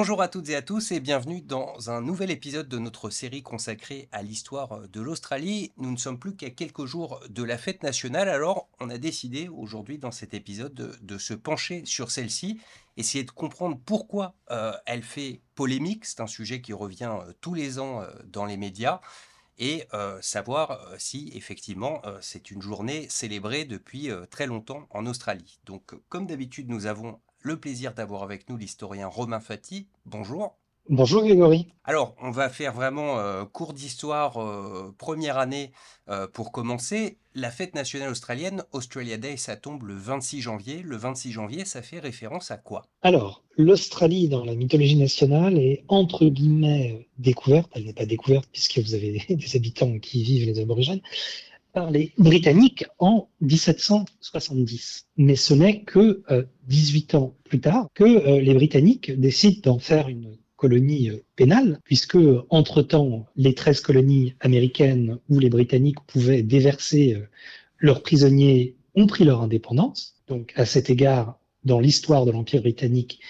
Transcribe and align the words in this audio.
Bonjour 0.00 0.22
à 0.22 0.28
toutes 0.28 0.48
et 0.48 0.54
à 0.54 0.62
tous 0.62 0.92
et 0.92 1.00
bienvenue 1.00 1.40
dans 1.40 1.90
un 1.90 2.00
nouvel 2.00 2.30
épisode 2.30 2.68
de 2.68 2.78
notre 2.78 3.10
série 3.10 3.42
consacrée 3.42 4.08
à 4.12 4.22
l'histoire 4.22 4.86
de 4.88 5.00
l'Australie. 5.00 5.72
Nous 5.76 5.90
ne 5.90 5.96
sommes 5.96 6.20
plus 6.20 6.36
qu'à 6.36 6.50
quelques 6.50 6.84
jours 6.84 7.18
de 7.28 7.42
la 7.42 7.58
fête 7.58 7.82
nationale, 7.82 8.28
alors 8.28 8.68
on 8.78 8.90
a 8.90 8.98
décidé 8.98 9.48
aujourd'hui 9.48 9.98
dans 9.98 10.12
cet 10.12 10.34
épisode 10.34 10.72
de, 10.72 11.18
se 11.18 11.34
pencher 11.34 11.82
sur 11.84 12.12
celle-ci, 12.12 12.60
essayer 12.96 13.24
de 13.24 13.32
comprendre 13.32 13.76
pourquoi 13.84 14.36
euh, 14.52 14.72
elle 14.86 15.02
fait 15.02 15.40
polémique, 15.56 16.04
c'est 16.04 16.20
un 16.20 16.28
sujet 16.28 16.60
qui 16.60 16.72
revient 16.72 17.16
euh, 17.18 17.32
tous 17.40 17.54
les 17.54 17.80
ans 17.80 18.00
euh, 18.02 18.06
dans 18.24 18.44
les 18.44 18.56
médias, 18.56 19.00
et 19.60 19.88
savoir 20.20 20.88
si 20.98 21.32
effectivement 21.34 22.00
c'est 22.20 22.52
une 22.52 22.62
journée 22.62 23.08
célébrée 23.10 23.64
depuis 23.64 24.08
très 24.30 24.46
longtemps 24.46 24.86
en 24.90 25.04
Australie. 25.04 25.58
Donc 25.64 25.96
comme 26.08 26.28
d'habitude 26.28 26.68
nous 26.68 26.86
avons 26.86 27.18
le 27.40 27.58
plaisir 27.58 27.94
d'avoir 27.94 28.22
avec 28.22 28.48
nous 28.48 28.56
l'historien 28.56 29.06
Romain 29.06 29.40
Fati. 29.40 29.86
Bonjour. 30.06 30.56
Bonjour 30.90 31.22
Grégory. 31.22 31.66
Alors, 31.84 32.14
on 32.22 32.30
va 32.30 32.48
faire 32.48 32.72
vraiment 32.72 33.18
euh, 33.18 33.44
cours 33.44 33.74
d'histoire, 33.74 34.40
euh, 34.40 34.94
première 34.96 35.36
année 35.36 35.70
euh, 36.08 36.26
pour 36.26 36.50
commencer. 36.50 37.18
La 37.34 37.50
fête 37.50 37.74
nationale 37.74 38.08
australienne, 38.08 38.64
Australia 38.72 39.18
Day, 39.18 39.36
ça 39.36 39.56
tombe 39.56 39.82
le 39.82 39.94
26 39.94 40.40
janvier. 40.40 40.80
Le 40.82 40.96
26 40.96 41.32
janvier, 41.32 41.66
ça 41.66 41.82
fait 41.82 41.98
référence 41.98 42.50
à 42.50 42.56
quoi? 42.56 42.86
Alors, 43.02 43.44
l'Australie 43.58 44.28
dans 44.28 44.46
la 44.46 44.54
mythologie 44.54 44.96
nationale 44.96 45.58
est 45.58 45.84
entre 45.88 46.24
guillemets 46.24 47.06
découverte. 47.18 47.70
Elle 47.74 47.84
n'est 47.84 47.92
pas 47.92 48.06
découverte 48.06 48.48
puisque 48.50 48.78
vous 48.78 48.94
avez 48.94 49.22
des 49.28 49.56
habitants 49.56 49.98
qui 49.98 50.22
vivent 50.22 50.46
les 50.46 50.58
aborigènes 50.58 51.02
les 51.86 52.12
Britanniques 52.18 52.84
en 52.98 53.28
1770. 53.40 55.06
Mais 55.16 55.36
ce 55.36 55.54
n'est 55.54 55.82
que 55.82 56.22
18 56.66 57.14
euh, 57.14 57.18
ans 57.18 57.36
plus 57.44 57.60
tard 57.60 57.88
que 57.94 58.04
euh, 58.04 58.40
les 58.40 58.54
Britanniques 58.54 59.10
décident 59.18 59.72
d'en 59.72 59.78
faire 59.78 60.08
une 60.08 60.36
colonie 60.56 61.10
euh, 61.10 61.24
pénale, 61.36 61.80
puisque 61.84 62.18
entre-temps, 62.50 63.26
les 63.36 63.54
13 63.54 63.80
colonies 63.80 64.34
américaines 64.40 65.18
où 65.28 65.38
les 65.38 65.50
Britanniques 65.50 66.00
pouvaient 66.06 66.42
déverser 66.42 67.16
leurs 67.78 68.02
prisonniers 68.02 68.76
ont 68.94 69.06
pris 69.06 69.24
leur 69.24 69.42
indépendance. 69.42 70.16
Donc 70.26 70.52
à 70.56 70.66
cet 70.66 70.90
égard, 70.90 71.38
dans 71.64 71.80
l'histoire 71.80 72.26
de 72.26 72.32
l'Empire 72.32 72.62
britannique, 72.62 73.20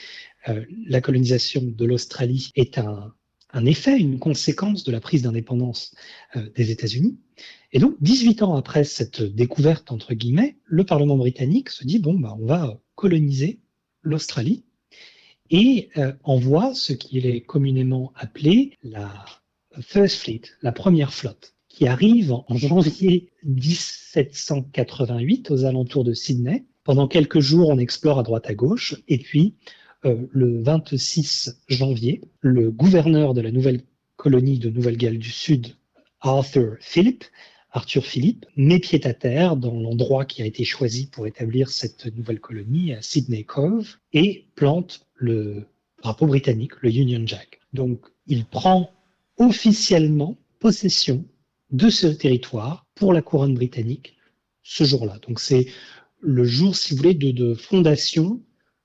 la 0.86 1.03
colonisation 1.03 1.62
de 1.62 1.84
l'Australie 1.84 2.51
est 2.55 2.78
un 2.78 3.67
effet, 3.67 3.98
une 3.98 4.19
conséquence 4.19 4.84
de 4.84 4.92
la 4.92 5.01
prise 5.01 5.23
d'indépendance 5.23 5.95
des 6.56 6.70
États-Unis. 6.70 7.19
Et 7.72 7.78
donc, 7.78 7.97
18 8.00 8.42
ans 8.42 8.56
après 8.56 8.84
cette 8.84 9.22
découverte, 9.22 9.92
entre 9.92 10.14
guillemets, 10.14 10.56
le 10.64 10.84
Parlement 10.84 11.17
britannique 11.17 11.70
se 11.70 11.86
dit, 11.86 11.98
bon, 11.98 12.14
bah, 12.14 12.36
on 12.41 12.47
va 12.47 12.78
coloniser 12.95 13.61
l'Australie 14.03 14.64
et 15.50 15.91
euh, 15.97 16.12
envoie 16.25 16.75
ce 16.75 16.92
qui 16.92 17.19
est 17.19 17.41
communément 17.42 18.12
appelé 18.17 18.72
la 18.83 19.25
First 19.80 20.17
Fleet, 20.17 20.42
la 20.62 20.72
première 20.72 21.12
flotte, 21.12 21.55
qui 21.69 21.86
arrive 21.86 22.33
en 22.33 22.56
janvier 22.56 23.28
1788 23.45 25.50
aux 25.50 25.64
alentours 25.64 26.05
de 26.05 26.14
Sydney. 26.14 26.64
Pendant 26.84 27.06
quelques 27.06 27.41
jours, 27.41 27.69
on 27.69 27.78
explore 27.78 28.19
à 28.19 28.23
droite 28.23 28.48
à 28.48 28.55
gauche, 28.55 28.97
et 29.08 29.19
puis 29.19 29.55
euh, 30.05 30.27
le 30.30 30.62
26 30.62 31.61
janvier, 31.69 32.23
le 32.41 32.70
gouverneur 32.70 33.34
de 33.34 33.41
la 33.41 33.50
nouvelle 33.50 33.83
colonie 34.17 34.58
de 34.58 34.70
Nouvelle-Galles 34.70 35.19
du 35.19 35.30
Sud, 35.30 35.77
Arthur 36.20 36.77
Phillip, 36.80 37.24
Arthur 37.70 38.05
Philippe 38.05 38.47
met 38.56 38.78
pied 38.78 39.06
à 39.06 39.14
terre 39.14 39.56
dans 39.56 39.78
l'endroit 39.78 40.24
qui 40.24 40.42
a 40.42 40.47
été 40.47 40.64
choisi 40.64 41.06
pour 41.06 41.27
établir 41.27 41.70
cette 41.70 42.06
nouvelle 42.16 42.41
colonie, 42.41 42.94
à 42.94 43.02
Sydney 43.02 43.44
Cove, 43.44 43.97
et 44.12 44.46
plante 44.55 45.06
le 45.14 45.67
drapeau 46.02 46.27
britannique, 46.27 46.73
le 46.80 46.90
Union 46.90 47.27
Jack. 47.27 47.61
Donc, 47.73 48.01
il 48.27 48.45
prend 48.46 48.90
officiellement 49.36 50.39
possession 50.58 51.24
de 51.70 51.90
ce 51.90 52.07
territoire 52.07 52.86
pour 52.95 53.12
la 53.12 53.23
couronne 53.23 53.55
britannique 53.55 54.17
ce 54.62 54.84
jour-là. 54.84 55.18
Donc, 55.27 55.40
c'est 55.40 55.67
le 56.20 56.45
jour, 56.45 56.74
si 56.74 56.92
vous 56.92 56.98
voulez, 56.98 57.14
de, 57.14 57.55
fondation 57.55 58.42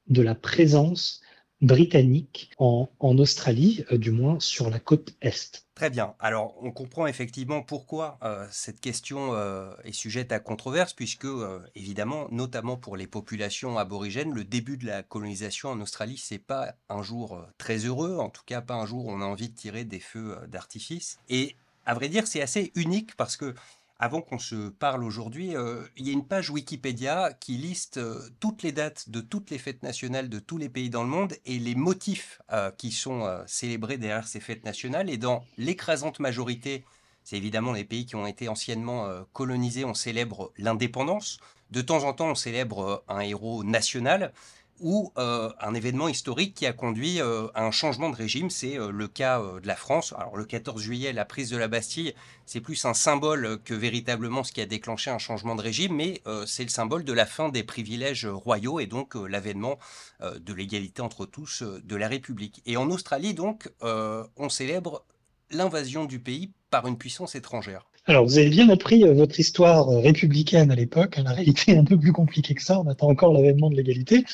de 0.08 0.22
la 0.22 0.36
présence 0.36 1.22
britannique 1.62 2.52
en, 2.58 2.90
Australie, 3.00 3.86
euh, 3.92 3.98
du 3.98 4.12
moins 4.12 4.40
sur 4.40 4.70
la 4.70 4.80
côte 4.80 5.16
Est. 5.22 5.66
Très 5.76 5.90
bien. 5.90 6.14
Alors, 6.20 6.56
on 6.62 6.72
comprend 6.72 7.08
effectivement 7.08 7.62
pourquoi 7.62 8.20
euh, 8.24 8.46
cette 8.52 8.80
question 8.80 9.34
euh, 9.34 9.72
est 9.84 9.94
sujette 9.94 10.32
à 10.32 10.40
controverse, 10.40 10.94
puisque, 10.94 11.28
évidemment, 11.76 12.28
notamment 12.32 12.78
pour 12.78 12.98
les 12.98 13.08
populations 13.08 13.78
aborigènes, 13.78 14.34
le 14.34 14.44
début 14.44 14.78
de 14.78 14.86
la 14.86 15.04
colonisation 15.04 15.70
en 15.70 15.80
Australie, 15.82 16.18
c'est 16.18 16.40
pas 16.40 16.76
un 16.90 17.02
jour 17.02 17.46
très 17.58 17.78
heureux, 17.78 18.18
en 18.18 18.30
tout 18.30 18.44
cas 18.46 18.62
pas 18.62 18.76
un 18.76 18.86
jour 18.86 19.06
où 19.06 19.12
on 19.12 19.22
a 19.22 19.26
envie 19.26 19.50
de 19.50 19.56
tirer 19.56 19.86
des 19.86 20.00
feux 20.00 20.38
d'artifice. 20.48 21.18
Et 21.30 21.56
à 21.86 21.94
vrai 21.94 22.10
dire, 22.10 22.28
c'est 22.28 22.42
assez 22.42 22.72
unique 22.76 23.16
parce 23.16 23.38
que 23.38 23.54
avant 24.00 24.22
qu'on 24.22 24.40
se 24.40 24.70
parle 24.70 25.04
aujourd'hui, 25.04 25.56
euh, 25.56 25.84
il 25.98 26.08
y 26.08 26.10
a 26.10 26.14
une 26.14 26.28
page 26.28 26.50
Wikipédia 26.50 27.32
qui 27.40 27.58
liste 27.58 27.98
euh, 27.98 28.20
toutes 28.40 28.64
les 28.64 28.72
dates 28.72 29.10
de 29.10 29.22
toutes 29.22 29.50
les 29.50 29.58
fêtes 29.58 29.84
nationales 29.84 30.30
de 30.30 30.40
tous 30.40 30.58
les 30.58 30.70
pays 30.70 30.90
dans 30.90 31.04
le 31.04 31.10
monde 31.10 31.36
et 31.46 31.60
les 31.60 31.76
motifs 31.76 32.42
euh, 32.52 32.72
qui 32.72 32.92
sont 32.92 33.44
célébrés 33.46 33.98
derrière 33.98 34.28
ces 34.28 34.40
fêtes 34.40 34.66
nationales. 34.66 35.10
Et 35.10 35.18
dans 35.18 35.46
l'écrasante 35.58 36.20
majorité, 36.20 36.84
c'est 37.24 37.38
évidemment 37.38 37.72
les 37.72 37.86
pays 37.86 38.06
qui 38.06 38.16
ont 38.16 38.28
été 38.28 38.50
anciennement 38.50 39.08
colonisés, 39.32 39.86
on 39.86 39.94
célèbre 39.94 40.52
l'indépendance. 40.58 41.40
De 41.72 41.82
temps 41.82 42.04
en 42.04 42.14
temps, 42.14 42.32
on 42.32 42.36
célèbre 42.36 43.04
un 43.08 43.22
héros 43.22 43.64
national 43.64 44.34
ou 44.84 45.14
euh, 45.18 45.50
un 45.62 45.74
événement 45.74 46.10
historique 46.10 46.54
qui 46.54 46.66
a 46.66 46.74
conduit 46.74 47.22
euh, 47.22 47.48
à 47.56 47.66
un 47.66 47.72
changement 47.72 48.10
de 48.10 48.16
régime. 48.16 48.50
C'est 48.50 48.78
euh, 48.78 48.92
le 48.92 49.08
cas 49.08 49.42
de 49.42 49.66
la 49.66 49.78
France. 49.78 50.14
Alors 50.18 50.36
le 50.36 50.44
14 50.44 50.80
juillet, 50.82 51.14
la 51.14 51.24
prise 51.24 51.50
de 51.50 51.58
la 51.58 51.70
Bastille, 51.70 52.14
c'est 52.46 52.60
plus 52.60 52.84
un 52.84 52.94
symbole 52.94 53.60
que 53.64 53.74
véritablement 53.74 54.44
ce 54.44 54.52
qui 54.52 54.60
a 54.60 54.66
déclenché 54.66 55.10
un 55.10 55.18
changement 55.18 55.56
de 55.56 55.62
régime, 55.62 55.96
mais 55.96 56.22
c'est 56.46 56.64
le 56.64 56.70
symbole 56.70 57.06
de 57.06 57.14
la 57.14 57.26
fin 57.26 57.48
des 57.48 57.64
privilèges 57.64 58.26
royaux 58.26 58.82
et 58.82 58.86
donc 58.86 59.16
l'avènement 59.16 59.80
de 60.22 60.54
l'égalité 60.54 61.02
entre 61.02 61.26
tous 61.26 61.64
de 61.64 61.96
la 61.96 62.10
République. 62.10 62.62
Et 62.66 62.76
en 62.76 62.90
Australie, 62.90 63.34
donc, 63.34 63.72
on 63.82 64.50
célèbre 64.50 65.06
l'invasion 65.52 66.04
du 66.04 66.20
pays 66.20 66.52
par 66.70 66.86
une 66.86 66.98
puissance 66.98 67.36
étrangère. 67.36 67.86
Alors, 68.06 68.26
vous 68.26 68.38
avez 68.38 68.50
bien 68.50 68.68
appris 68.70 69.04
votre 69.04 69.40
histoire 69.40 69.88
républicaine 69.88 70.72
à 70.72 70.76
l'époque. 70.76 71.18
La 71.24 71.32
réalité 71.32 71.72
est 71.72 71.78
un 71.78 71.86
peu 71.86 71.98
plus 71.98 72.12
compliquée 72.12 72.54
que 72.54 72.62
ça. 72.62 72.80
On 72.82 72.88
attend 72.88 73.10
encore 73.10 73.32
l'avènement 73.32 73.70
de 73.70 73.76
l'égalité. 73.76 74.26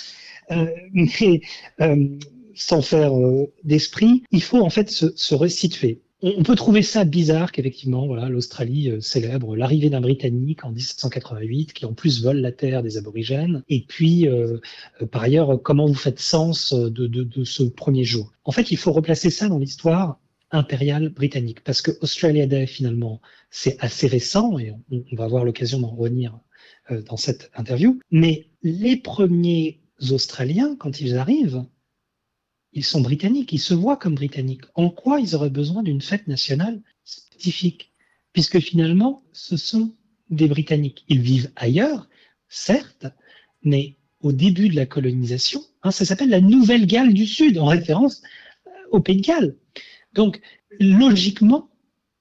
Euh, 0.51 0.65
mais 0.93 1.41
euh, 1.81 2.07
sans 2.55 2.81
faire 2.81 3.15
euh, 3.15 3.51
d'esprit, 3.63 4.23
il 4.31 4.41
faut 4.41 4.61
en 4.61 4.71
fait 4.71 4.89
se, 4.89 5.15
se 5.15 5.35
resituer. 5.35 6.01
On, 6.21 6.43
peut 6.43 6.55
trouver 6.55 6.81
ça 6.81 7.05
bizarre 7.05 7.51
qu'effectivement, 7.51 8.05
voilà, 8.05 8.27
l'Australie 8.27 8.91
célèbre 8.99 9.55
l'arrivée 9.55 9.89
d'un 9.89 10.01
Britannique 10.01 10.65
en 10.65 10.71
1788 10.71 11.71
qui 11.71 11.85
en 11.85 11.93
plus 11.93 12.21
vole 12.21 12.37
la 12.37 12.51
terre 12.51 12.83
des 12.83 12.97
aborigènes. 12.97 13.63
Et 13.69 13.85
puis, 13.87 14.27
par 15.11 15.23
ailleurs, 15.23 15.61
comment 15.61 15.85
vous 15.85 15.93
faites 15.93 16.19
sens 16.19 16.73
de, 16.73 17.07
de, 17.07 17.23
de, 17.23 17.43
ce 17.45 17.63
premier 17.63 18.03
jour? 18.03 18.33
En 18.43 18.51
fait, 18.51 18.69
il 18.69 18.75
faut 18.75 18.91
replacer 18.91 19.29
ça 19.29 19.47
dans 19.47 19.59
l'histoire 19.59 20.19
impériale 20.51 21.09
britannique, 21.09 21.63
parce 21.63 21.81
que 21.81 21.91
Australia 22.01 22.47
Day 22.47 22.67
finalement, 22.67 23.21
c'est 23.51 23.77
assez 23.79 24.07
récent 24.07 24.57
et 24.59 24.73
on, 24.91 25.03
va 25.13 25.25
avoir 25.25 25.45
l'occasion 25.45 25.79
d'en 25.79 25.89
revenir 25.89 26.39
dans 27.05 27.17
cette 27.17 27.51
interview. 27.55 27.99
Mais 28.09 28.47
les 28.63 28.97
premiers 28.97 29.81
Australiens, 30.09 30.75
quand 30.77 31.01
ils 31.01 31.17
arrivent, 31.17 31.65
ils 32.73 32.83
sont 32.83 33.01
britanniques, 33.01 33.53
ils 33.53 33.59
se 33.59 33.73
voient 33.73 33.97
comme 33.97 34.15
britanniques. 34.15 34.63
En 34.75 34.89
quoi 34.89 35.19
ils 35.19 35.35
auraient 35.35 35.49
besoin 35.49 35.83
d'une 35.83 36.01
fête 36.01 36.27
nationale 36.27 36.81
spécifique? 37.03 37.93
Puisque 38.33 38.59
finalement, 38.59 39.23
ce 39.33 39.57
sont 39.57 39.95
des 40.29 40.47
Britanniques. 40.47 41.03
Ils 41.07 41.21
vivent 41.21 41.51
ailleurs, 41.55 42.07
certes, 42.47 43.07
mais 43.63 43.97
au 44.21 44.31
début 44.31 44.69
de 44.69 44.75
la 44.75 44.85
colonisation, 44.85 45.61
hein, 45.81 45.91
ça 45.91 46.05
s'appelle 46.05 46.29
la 46.29 46.41
Nouvelle-Galles 46.41 47.13
du 47.13 47.25
Sud, 47.25 47.57
en 47.57 47.65
référence 47.65 48.21
euh, 48.67 48.71
au 48.91 48.99
Pays 48.99 49.17
de 49.17 49.25
Galles. 49.25 49.55
Donc, 50.13 50.41
logiquement, 50.79 51.69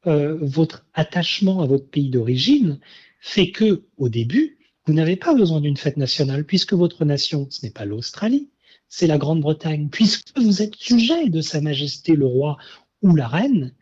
euh, 0.07 0.39
votre 0.41 0.87
attachement 0.95 1.61
à 1.61 1.67
votre 1.67 1.89
pays 1.89 2.11
d'origine 2.11 2.79
fait 3.21 3.51
que, 3.51 3.85
au 3.97 4.09
début, 4.09 4.59
vous 4.87 4.93
n'avez 4.95 5.17
pas 5.17 5.35
besoin 5.35 5.61
d'une 5.61 5.77
fête 5.77 5.97
nationale 5.97 6.45
puisque 6.45 6.73
votre 6.73 7.05
nation, 7.05 7.47
ce 7.51 7.65
n'est 7.65 7.73
pas 7.73 7.85
l'Australie, 7.85 8.49
c'est 8.89 9.07
la 9.07 9.19
Grande-Bretagne, 9.19 9.89
puisque 9.93 10.39
vous 10.39 10.63
êtes 10.63 10.77
sujet 10.77 11.29
de 11.29 11.41
Sa 11.41 11.61
Majesté 11.61 12.15
le 12.15 12.27
roi 12.27 12.57
ou 13.03 13.15
la 13.15 13.29
reine 13.29 13.75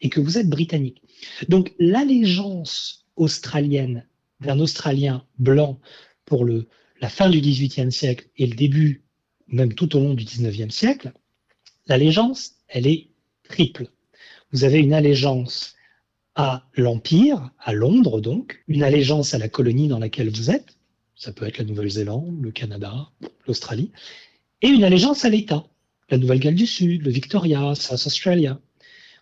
et 0.00 0.08
que 0.08 0.20
vous 0.20 0.38
êtes 0.38 0.48
britannique. 0.48 1.02
Donc 1.48 1.74
l'allégeance 1.78 3.06
australienne 3.16 4.06
d'un 4.40 4.60
Australien 4.60 5.24
blanc 5.38 5.80
pour 6.24 6.44
le, 6.44 6.68
la 7.00 7.08
fin 7.08 7.30
du 7.30 7.40
XVIIIe 7.40 7.92
siècle 7.92 8.28
et 8.36 8.46
le 8.46 8.54
début, 8.54 9.04
même 9.48 9.74
tout 9.74 9.96
au 9.96 10.00
long 10.00 10.14
du 10.14 10.24
XIXe 10.24 10.74
siècle, 10.74 11.12
l'allégeance, 11.86 12.54
elle 12.68 12.86
est 12.86 13.10
triple. 13.54 13.86
Vous 14.50 14.64
avez 14.64 14.80
une 14.80 14.92
allégeance 14.92 15.76
à 16.34 16.66
l'Empire, 16.74 17.50
à 17.60 17.72
Londres 17.72 18.20
donc, 18.20 18.64
une 18.66 18.82
allégeance 18.82 19.32
à 19.32 19.38
la 19.38 19.48
colonie 19.48 19.86
dans 19.86 20.00
laquelle 20.00 20.28
vous 20.28 20.50
êtes, 20.50 20.76
ça 21.14 21.32
peut 21.32 21.46
être 21.46 21.58
la 21.58 21.64
Nouvelle-Zélande, 21.64 22.36
le 22.42 22.50
Canada, 22.50 23.10
l'Australie, 23.46 23.92
et 24.60 24.66
une 24.66 24.82
allégeance 24.82 25.24
à 25.24 25.28
l'État. 25.28 25.64
la 26.10 26.18
Nouvelle-Galles 26.18 26.56
du 26.56 26.66
Sud, 26.66 27.02
le 27.02 27.12
Victoria, 27.12 27.76
South 27.76 28.06
Australia. 28.06 28.60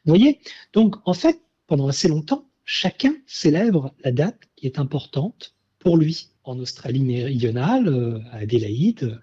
Vous 0.05 0.15
voyez 0.15 0.41
Donc, 0.73 0.97
en 1.05 1.13
fait, 1.13 1.39
pendant 1.67 1.89
assez 1.89 2.09
longtemps, 2.09 2.49
chacun 2.65 3.15
célèbre 3.27 3.95
la 4.03 4.13
date 4.13 4.41
qui 4.57 4.67
est 4.67 4.79
importante 4.79 5.55
pour 5.79 5.99
lui. 5.99 6.29
En 6.45 6.59
Australie 6.59 7.05
méridionale, 7.05 7.87
euh, 7.87 8.19
à 8.33 8.39
Adélaïde, 8.39 9.21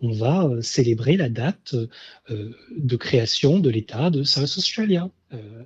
on 0.00 0.12
va 0.12 0.44
euh, 0.44 0.62
célébrer 0.62 1.16
la 1.16 1.28
date 1.28 1.74
de 2.30 2.96
création 2.96 3.58
de 3.58 3.70
l'État 3.70 4.10
de 4.10 4.22
South 4.22 4.56
Australia. 4.56 5.10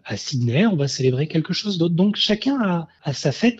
à 0.05 0.17
Sydney, 0.17 0.67
on 0.67 0.77
va 0.77 0.89
célébrer 0.89 1.29
quelque 1.29 1.53
chose 1.53 1.79
d'autre. 1.79 1.95
Donc 1.95 2.17
chacun 2.17 2.87
a, 3.05 3.13
sa 3.13 3.33
fête 3.33 3.59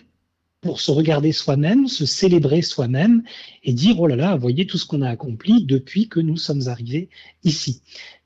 pour 0.61 0.81
se 0.81 0.91
regarder 0.91 1.31
soi-même, 1.31 1.87
se 1.87 2.05
célébrer 2.05 2.61
soi-même 2.61 3.23
et 3.63 3.73
dire 3.73 3.99
oh 3.99 4.07
là 4.07 4.15
là, 4.15 4.35
voyez 4.35 4.65
tout 4.65 4.77
ce 4.77 4.85
qu'on 4.85 5.01
a 5.01 5.09
accompli 5.09 5.65
depuis 5.65 6.09
que 6.09 6.19
nous 6.19 6.37
sommes 6.37 6.67
arrivés 6.67 7.09
ici. 7.43 7.81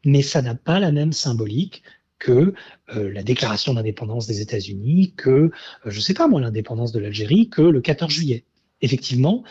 Mais 0.06 0.22
ça 0.22 0.42
n'a 0.42 0.56
pas 0.56 0.80
la 0.80 0.92
même 0.92 1.14
symbolique 1.14 1.84
que 2.22 2.54
euh, 2.96 3.12
la 3.12 3.24
déclaration 3.24 3.74
d'indépendance 3.74 4.28
des 4.28 4.42
États-Unis, 4.42 5.14
que, 5.18 5.30
euh, 5.30 5.52
je 5.86 5.98
ne 5.98 6.02
sais 6.02 6.14
pas 6.14 6.28
moi, 6.28 6.40
l'indépendance 6.40 6.92
de 6.92 7.00
l'Algérie, 7.00 7.50
que 7.50 7.64
le 7.64 7.82
14 7.82 8.12
juillet. 8.12 8.46
Effectivement, 8.82 9.44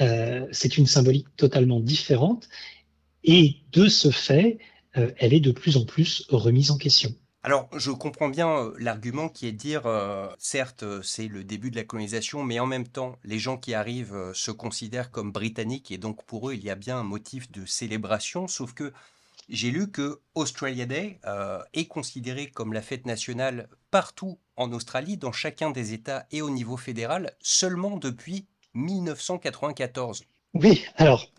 euh, 0.00 0.46
c'est 0.52 0.78
une 0.78 0.86
symbolique 0.86 1.28
totalement 1.36 1.80
différente 1.80 2.48
et 3.24 3.56
de 3.72 3.88
ce 3.88 4.10
fait, 4.10 4.58
elle 4.92 5.32
est 5.32 5.40
de 5.40 5.52
plus 5.52 5.76
en 5.76 5.84
plus 5.84 6.24
remise 6.28 6.72
en 6.72 6.76
question. 6.76 7.14
Alors, 7.44 7.68
je 7.76 7.92
comprends 7.92 8.28
bien 8.28 8.72
l'argument 8.80 9.28
qui 9.28 9.46
est 9.46 9.52
de 9.52 9.56
dire, 9.56 9.82
certes, 10.38 10.84
c'est 11.02 11.28
le 11.28 11.44
début 11.44 11.70
de 11.70 11.76
la 11.76 11.84
colonisation, 11.84 12.42
mais 12.42 12.58
en 12.58 12.66
même 12.66 12.88
temps, 12.88 13.16
les 13.22 13.38
gens 13.38 13.58
qui 13.58 13.74
arrivent 13.74 14.32
se 14.34 14.50
considèrent 14.50 15.12
comme 15.12 15.30
britanniques 15.30 15.92
et 15.92 15.98
donc 15.98 16.24
pour 16.24 16.50
eux, 16.50 16.54
il 16.54 16.64
y 16.64 16.70
a 16.70 16.74
bien 16.74 16.98
un 16.98 17.04
motif 17.04 17.52
de 17.52 17.64
célébration, 17.64 18.48
sauf 18.48 18.72
que 18.72 18.92
j'ai 19.48 19.70
lu 19.70 19.90
que 19.90 20.20
Australia 20.34 20.84
Day 20.84 21.18
euh, 21.26 21.62
est 21.72 21.86
considéré 21.86 22.50
comme 22.50 22.72
la 22.72 22.82
fête 22.82 23.06
nationale 23.06 23.68
partout 23.90 24.38
en 24.56 24.72
Australie, 24.72 25.16
dans 25.16 25.32
chacun 25.32 25.70
des 25.70 25.94
États 25.94 26.26
et 26.30 26.42
au 26.42 26.50
niveau 26.50 26.76
fédéral, 26.76 27.34
seulement 27.40 27.96
depuis 27.96 28.46
1994. 28.78 30.24
Oui, 30.54 30.82
alors 30.96 31.30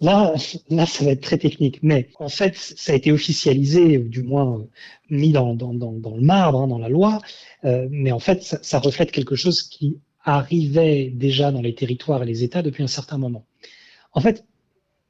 là, 0.00 0.34
là, 0.68 0.86
ça 0.86 1.04
va 1.04 1.12
être 1.12 1.22
très 1.22 1.38
technique, 1.38 1.80
mais 1.82 2.10
en 2.18 2.28
fait, 2.28 2.56
ça 2.56 2.92
a 2.92 2.94
été 2.94 3.10
officialisé, 3.10 3.98
ou 3.98 4.08
du 4.08 4.22
moins 4.22 4.60
euh, 4.60 4.64
mis 5.10 5.32
dans, 5.32 5.52
le 5.52 6.20
marbre, 6.20 6.60
hein, 6.60 6.68
dans 6.68 6.78
la 6.78 6.88
loi, 6.88 7.20
euh, 7.64 7.88
mais 7.90 8.12
en 8.12 8.18
fait, 8.18 8.42
ça, 8.42 8.58
ça 8.62 8.78
reflète 8.78 9.10
quelque 9.10 9.36
chose 9.36 9.62
qui 9.62 9.98
arrivait 10.22 11.10
déjà 11.10 11.50
dans 11.52 11.60
les 11.62 11.74
territoires 11.74 12.22
et 12.22 12.26
les 12.26 12.44
États 12.44 12.62
depuis 12.62 12.82
un 12.82 12.88
certain 12.88 13.18
moment. 13.18 13.46
En 14.12 14.20
fait, 14.20 14.44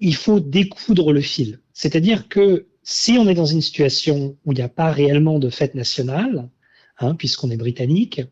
il 0.00 0.16
faut 0.16 0.40
découdre 0.40 1.12
le 1.12 1.20
fil. 1.20 1.60
C'est-à-dire 1.72 2.28
que 2.28 2.68
si 2.82 3.12
on 3.12 3.28
est 3.28 3.34
dans 3.34 3.46
une 3.46 3.60
situation 3.60 4.36
où 4.44 4.52
il 4.52 4.56
n'y 4.56 4.62
a 4.62 4.68
pas 4.68 4.90
réellement 4.90 5.38
de 5.38 5.50
fête 5.50 5.74
nationale, 5.74 6.48
hein, 6.98 7.14
puisqu'on 7.14 7.50
est 7.50 7.56
britannique, 7.56 8.22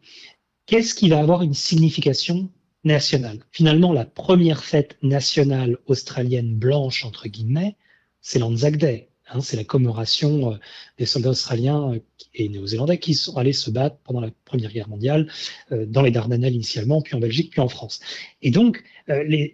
qu'est-ce 0.66 0.94
qui 0.94 1.08
va 1.08 1.20
avoir 1.20 1.42
une 1.42 1.54
signification 1.54 2.50
nationale 2.84 3.38
Finalement, 3.52 3.92
la 3.92 4.04
première 4.04 4.64
fête 4.64 4.96
nationale 5.02 5.78
australienne 5.86 6.54
blanche, 6.54 7.04
entre 7.04 7.28
guillemets, 7.28 7.76
c'est 8.20 8.38
l'Anzac 8.38 8.76
Day. 8.76 9.08
Hein, 9.32 9.40
c'est 9.40 9.56
la 9.56 9.64
commémoration 9.64 10.52
euh, 10.52 10.56
des 10.98 11.06
soldats 11.06 11.30
australiens 11.30 11.92
euh, 11.92 12.00
et 12.34 12.48
néo-zélandais 12.48 12.98
qui 12.98 13.14
sont 13.14 13.36
allés 13.36 13.52
se 13.52 13.70
battre 13.70 13.96
pendant 14.04 14.20
la 14.20 14.30
Première 14.44 14.72
Guerre 14.72 14.88
mondiale 14.88 15.30
euh, 15.70 15.86
dans 15.86 16.02
les 16.02 16.10
Dardanelles 16.10 16.54
initialement, 16.54 17.00
puis 17.00 17.14
en 17.14 17.20
Belgique, 17.20 17.50
puis 17.50 17.60
en 17.60 17.68
France. 17.68 18.00
Et 18.42 18.50
donc, 18.50 18.82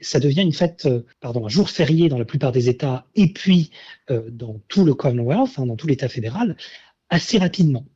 ça 0.03 0.21
devient 0.21 0.43
une 0.43 0.53
fête, 0.53 0.87
pardon, 1.21 1.47
un 1.47 1.49
jour 1.49 1.71
férié 1.71 2.11
dans 2.11 2.19
la 2.19 2.27
plupart 2.27 2.53
des 2.53 2.69
États 2.69 3.07
et 3.15 3.33
puis 3.33 3.71
dans 4.09 4.61
tout 4.69 4.85
le 4.85 4.95
Commonwealth, 4.95 5.59
hein, 5.59 5.65
dans 5.65 5.75
tout 5.75 5.87
l'État 5.87 6.09
fédéral, 6.09 6.57
assez 7.09 7.39
rapidement. 7.39 7.87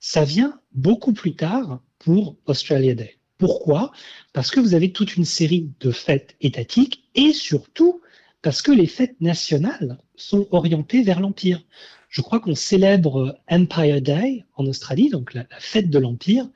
Ça 0.00 0.24
vient 0.24 0.60
beaucoup 0.72 1.12
plus 1.12 1.36
tard 1.36 1.80
pour 2.00 2.36
Australia 2.46 2.94
Day. 2.94 3.19
Pourquoi? 3.40 3.90
Parce 4.34 4.50
que 4.50 4.60
vous 4.60 4.74
avez 4.74 4.92
toute 4.92 5.16
une 5.16 5.24
série 5.24 5.70
de 5.80 5.90
fêtes 5.90 6.36
étatiques 6.42 7.08
et 7.14 7.32
surtout 7.32 8.02
parce 8.42 8.60
que 8.60 8.70
les 8.70 8.86
fêtes 8.86 9.18
nationales 9.22 9.98
sont 10.14 10.46
orientées 10.50 11.02
vers 11.02 11.20
l'Empire. 11.20 11.64
Je 12.10 12.20
crois 12.20 12.40
qu'on 12.40 12.54
célèbre 12.54 13.40
Empire 13.48 14.02
Day 14.02 14.44
en 14.56 14.66
Australie, 14.66 15.08
donc 15.08 15.32
la, 15.32 15.46
fête 15.58 15.88
de 15.88 15.98
l'Empire, 15.98 16.50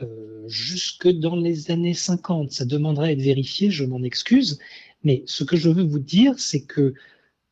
euh, 0.00 0.44
jusque 0.46 1.08
dans 1.08 1.34
les 1.34 1.72
années 1.72 1.92
50. 1.92 2.52
Ça 2.52 2.66
demanderait 2.66 3.08
à 3.08 3.12
être 3.12 3.20
vérifié, 3.20 3.72
je 3.72 3.84
m'en 3.84 4.04
excuse. 4.04 4.60
Mais 5.02 5.24
ce 5.26 5.42
que 5.42 5.56
je 5.56 5.70
veux 5.70 5.82
vous 5.82 5.98
dire, 5.98 6.38
c'est 6.38 6.64
que 6.64 6.94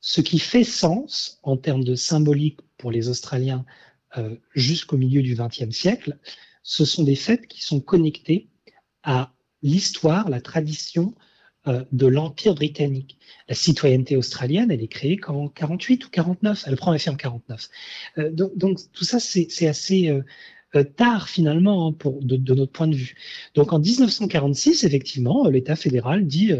ce 0.00 0.20
qui 0.20 0.38
fait 0.38 0.64
sens 0.64 1.40
en 1.43 1.56
termes 1.56 1.82
de 1.82 1.96
symbolique 1.96 2.61
pour 2.78 2.93
les 2.93 3.08
Australiens 3.08 3.64
euh, 4.16 4.37
jusqu'au 4.55 4.96
milieu 4.96 5.23
du 5.23 5.34
XXe 5.34 5.75
siècle, 5.75 6.19
ce 6.62 6.84
sont 6.84 7.02
des 7.02 7.16
fêtes 7.16 7.49
qui 7.49 7.64
sont 7.64 7.81
connectées 7.81 8.50
à 9.02 9.32
l'histoire, 9.62 10.29
la 10.29 10.41
tradition 10.41 11.14
euh, 11.69 11.85
de 11.93 12.06
l'Empire 12.06 12.55
britannique. 12.55 13.19
La 13.47 13.55
citoyenneté 13.55 14.17
australienne, 14.17 14.70
elle 14.70 14.82
est 14.82 14.88
créée 14.88 15.19
qu'en 15.19 15.49
48 15.49 16.06
ou 16.06 16.08
49, 16.08 16.64
elle 16.67 16.76
prend 16.76 16.94
effet 16.94 17.11
en 17.11 17.17
49. 17.17 17.69
Euh, 18.17 18.31
donc, 18.31 18.56
donc, 18.56 18.79
tout 18.94 19.05
ça, 19.05 19.20
c'est 19.20 19.69
assez 19.69 20.08
euh, 20.75 20.85
tard 20.85 21.29
finalement 21.29 21.88
hein, 21.88 21.93
pour, 21.93 22.23
de, 22.23 22.37
de, 22.37 22.55
notre 22.55 22.73
point 22.73 22.87
de 22.87 22.94
vue. 22.94 23.14
Donc 23.55 23.75
en 23.75 23.79
1946, 23.79 24.85
effectivement, 24.85 25.49
l'État 25.49 25.76
fédéral 25.76 26.26
dit 26.26 26.52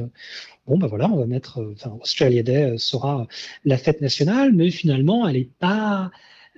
bon 0.66 0.76
ben 0.76 0.87
voilà, 0.87 1.08
on 1.08 1.16
va 1.16 1.26
mettre, 1.26 1.64
enfin 1.72 1.96
Australia 2.02 2.42
Day 2.42 2.76
sera 2.76 3.26
la 3.64 3.78
fête 3.78 4.02
nationale, 4.02 4.52
mais 4.52 4.70
finalement, 4.70 5.26
elle 5.26 5.37
n'est 5.37 5.50
pas, 5.60 6.10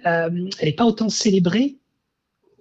elle 0.05 0.51
est 0.63 0.77
pas 0.77 0.87
autant 0.87 1.11
célébrée 1.11 1.77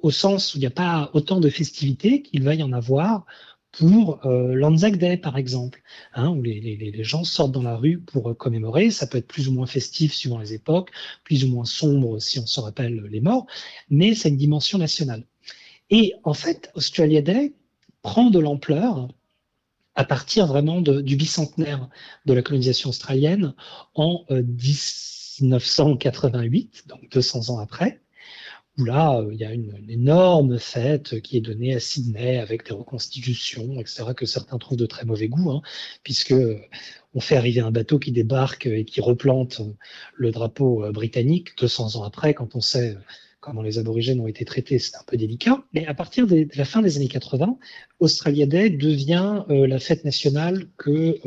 au 0.01 0.11
sens 0.11 0.53
où 0.53 0.57
il 0.57 0.61
n'y 0.61 0.67
a 0.67 0.71
pas 0.71 1.09
autant 1.13 1.39
de 1.39 1.49
festivités 1.49 2.21
qu'il 2.21 2.43
va 2.43 2.55
y 2.55 2.63
en 2.63 2.73
avoir 2.73 3.25
pour 3.71 4.25
euh, 4.25 4.53
l'Anzac 4.53 4.97
Day, 4.97 5.17
par 5.17 5.37
exemple, 5.37 5.81
hein, 6.13 6.29
où 6.29 6.41
les, 6.41 7.03
gens 7.03 7.23
sortent 7.23 7.53
dans 7.53 7.63
la 7.63 7.77
rue 7.77 7.99
pour 7.99 8.29
euh, 8.29 8.33
commémorer. 8.33 8.91
Ça 8.91 9.07
peut 9.07 9.17
être 9.17 9.27
plus 9.27 9.47
ou 9.47 9.53
moins 9.53 9.65
festif 9.65 10.13
suivant 10.13 10.39
les 10.39 10.53
époques, 10.53 10.91
plus 11.23 11.45
ou 11.45 11.47
moins 11.47 11.65
sombre 11.65 12.19
si 12.19 12.39
on 12.39 12.45
se 12.45 12.59
rappelle 12.59 13.01
les 13.09 13.21
morts, 13.21 13.47
mais 13.89 14.13
c'est 14.13 14.29
une 14.29 14.37
dimension 14.37 14.77
nationale. 14.77 15.25
Et 15.89 16.13
en 16.23 16.33
fait, 16.33 16.69
Australia 16.75 17.21
Day 17.21 17.53
prend 18.01 18.29
de 18.29 18.39
l'ampleur 18.39 19.07
à 19.95 20.03
partir 20.05 20.47
vraiment 20.47 20.81
du 20.81 21.15
bicentenaire 21.15 21.89
de 22.25 22.33
la 22.33 22.41
colonisation 22.41 22.89
australienne 22.89 23.53
en 23.93 24.25
euh, 24.31 24.41
1988, 24.41 26.87
donc 26.87 27.09
200 27.09 27.49
ans 27.49 27.59
après, 27.59 28.00
où 28.77 28.85
là, 28.85 29.19
euh, 29.19 29.33
il 29.33 29.39
y 29.39 29.45
a 29.45 29.53
une, 29.53 29.71
énorme 29.89 30.57
fête 30.57 31.21
qui 31.21 31.37
est 31.37 31.41
donnée 31.41 31.75
à 31.75 31.79
Sydney 31.79 32.37
avec 32.37 32.65
des 32.65 32.73
reconstitutions, 32.73 33.79
etc., 33.79 34.05
que 34.15 34.25
certains 34.25 34.57
trouvent 34.57 34.77
de 34.77 34.85
très 34.85 35.05
mauvais 35.05 35.27
goût, 35.27 35.51
hein, 35.51 35.61
puisque 36.03 36.31
euh, 36.31 36.59
on 37.13 37.19
fait 37.19 37.35
arriver 37.35 37.59
un 37.59 37.71
bateau 37.71 37.99
qui 37.99 38.11
débarque 38.11 38.67
et 38.67 38.85
qui 38.85 39.01
replante 39.01 39.59
euh, 39.59 39.73
le 40.15 40.31
drapeau 40.31 40.89
britannique 40.91 41.57
200 41.57 41.97
ans 41.97 42.03
après, 42.03 42.33
quand 42.33 42.55
on 42.55 42.61
sait 42.61 42.97
comment 43.41 43.63
les 43.63 43.79
aborigènes 43.79 44.19
ont 44.19 44.27
été 44.27 44.45
traités, 44.45 44.79
c'est 44.79 44.95
un 44.95 45.03
peu 45.05 45.17
délicat. 45.17 45.63
Mais 45.73 45.85
à 45.87 45.93
partir 45.93 46.27
de 46.27 46.47
la 46.55 46.65
fin 46.65 46.81
des 46.81 46.97
années 46.97 47.07
80, 47.07 47.57
Australia 47.99 48.45
Day 48.45 48.69
devient 48.69 49.43
la 49.49 49.79
fête 49.79 50.05
nationale 50.05 50.67
que 50.77 51.17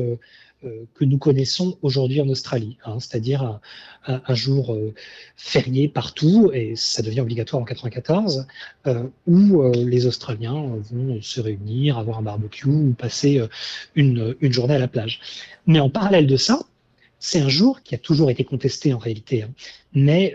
que 0.94 1.04
nous 1.04 1.18
connaissons 1.18 1.76
aujourd'hui 1.82 2.20
en 2.20 2.28
Australie, 2.28 2.78
hein, 2.84 2.98
c'est-à-dire 3.00 3.60
un, 4.06 4.34
jour 4.34 4.74
euh, 4.74 4.94
férié 5.36 5.88
partout, 5.88 6.50
et 6.52 6.74
ça 6.76 7.02
devient 7.02 7.20
obligatoire 7.20 7.62
en 7.62 7.64
94, 7.64 8.46
euh, 8.86 9.04
où 9.26 9.62
les 9.72 10.06
Australiens 10.06 10.76
vont 10.90 11.20
se 11.22 11.40
réunir, 11.40 11.98
avoir 11.98 12.18
un 12.18 12.22
barbecue 12.22 12.68
ou 12.68 12.92
passer 12.92 13.40
une, 13.94 14.34
journée 14.40 14.74
à 14.74 14.78
la 14.78 14.88
plage. 14.88 15.20
Mais 15.66 15.80
en 15.80 15.90
parallèle 15.90 16.26
de 16.26 16.36
ça, 16.36 16.60
c'est 17.18 17.40
un 17.40 17.48
jour 17.48 17.82
qui 17.82 17.94
a 17.94 17.98
toujours 17.98 18.30
été 18.30 18.44
contesté 18.44 18.92
en 18.92 18.98
réalité, 18.98 19.42
hein, 19.42 19.50
mais 19.94 20.34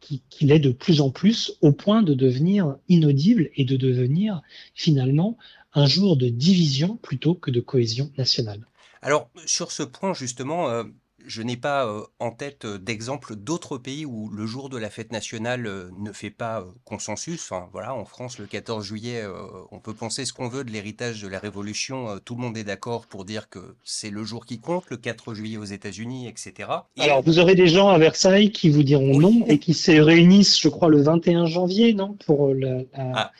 qui 0.00 0.22
l'est 0.40 0.58
de 0.58 0.72
plus 0.72 1.00
en 1.00 1.10
plus 1.10 1.56
au 1.62 1.72
point 1.72 2.02
de 2.02 2.14
devenir 2.14 2.76
inaudible 2.88 3.50
et 3.56 3.64
de 3.64 3.76
devenir 3.76 4.42
finalement 4.74 5.38
un 5.74 5.86
jour 5.86 6.16
de 6.16 6.28
division 6.28 6.96
plutôt 6.96 7.34
que 7.34 7.50
de 7.50 7.60
cohésion 7.60 8.10
nationale. 8.16 8.60
Alors, 9.04 9.28
sur 9.44 9.70
ce 9.70 9.82
point, 9.82 10.14
justement, 10.14 10.70
euh, 10.70 10.82
je 11.26 11.42
n'ai 11.42 11.58
pas 11.58 11.86
euh, 11.86 12.00
en 12.20 12.30
tête 12.30 12.64
euh, 12.64 12.78
d'exemple 12.78 13.36
d'autres 13.36 13.76
pays 13.76 14.06
où 14.06 14.30
le 14.30 14.46
jour 14.46 14.70
de 14.70 14.78
la 14.78 14.88
fête 14.88 15.12
nationale 15.12 15.90
ne 15.98 16.10
fait 16.10 16.30
pas 16.30 16.64
consensus. 16.86 17.52
Enfin, 17.52 17.68
voilà, 17.70 17.94
en 17.94 18.06
France, 18.06 18.38
le 18.38 18.46
14 18.46 18.82
juillet, 18.82 19.22
on 19.70 19.78
peut 19.78 19.92
penser 19.92 20.24
ce 20.24 20.32
qu'on 20.32 20.48
veut 20.48 20.64
de 20.64 20.70
l'héritage 20.70 21.20
de 21.20 21.28
la 21.28 21.38
Révolution. 21.38 22.18
tout 22.24 22.34
le 22.34 22.40
monde 22.40 22.56
est 22.56 22.64
d'accord 22.64 23.06
pour 23.06 23.26
dire 23.26 23.50
que 23.50 23.76
c'est 23.84 24.08
le 24.08 24.24
jour 24.24 24.46
qui 24.46 24.58
compte, 24.58 24.88
le 24.88 24.96
4 24.96 25.34
juillet 25.34 25.58
aux 25.58 25.64
États-Unis, 25.64 26.26
etc. 26.26 26.70
Alors, 26.98 27.20
vous 27.20 27.38
aurez 27.38 27.54
des 27.54 27.68
gens 27.68 27.90
à 27.90 27.98
Versailles 27.98 28.52
qui 28.52 28.70
vous 28.70 28.84
diront 28.84 29.18
non 29.20 29.44
et 29.48 29.58
qui 29.58 29.74
se 29.74 29.92
réunissent, 29.92 30.58
je 30.58 30.70
crois, 30.70 30.88
le 30.88 31.02
21 31.02 31.44
janvier, 31.44 31.92
non, 31.92 32.16
pour 32.24 32.54
la, 32.54 32.80
ah. 32.94 33.30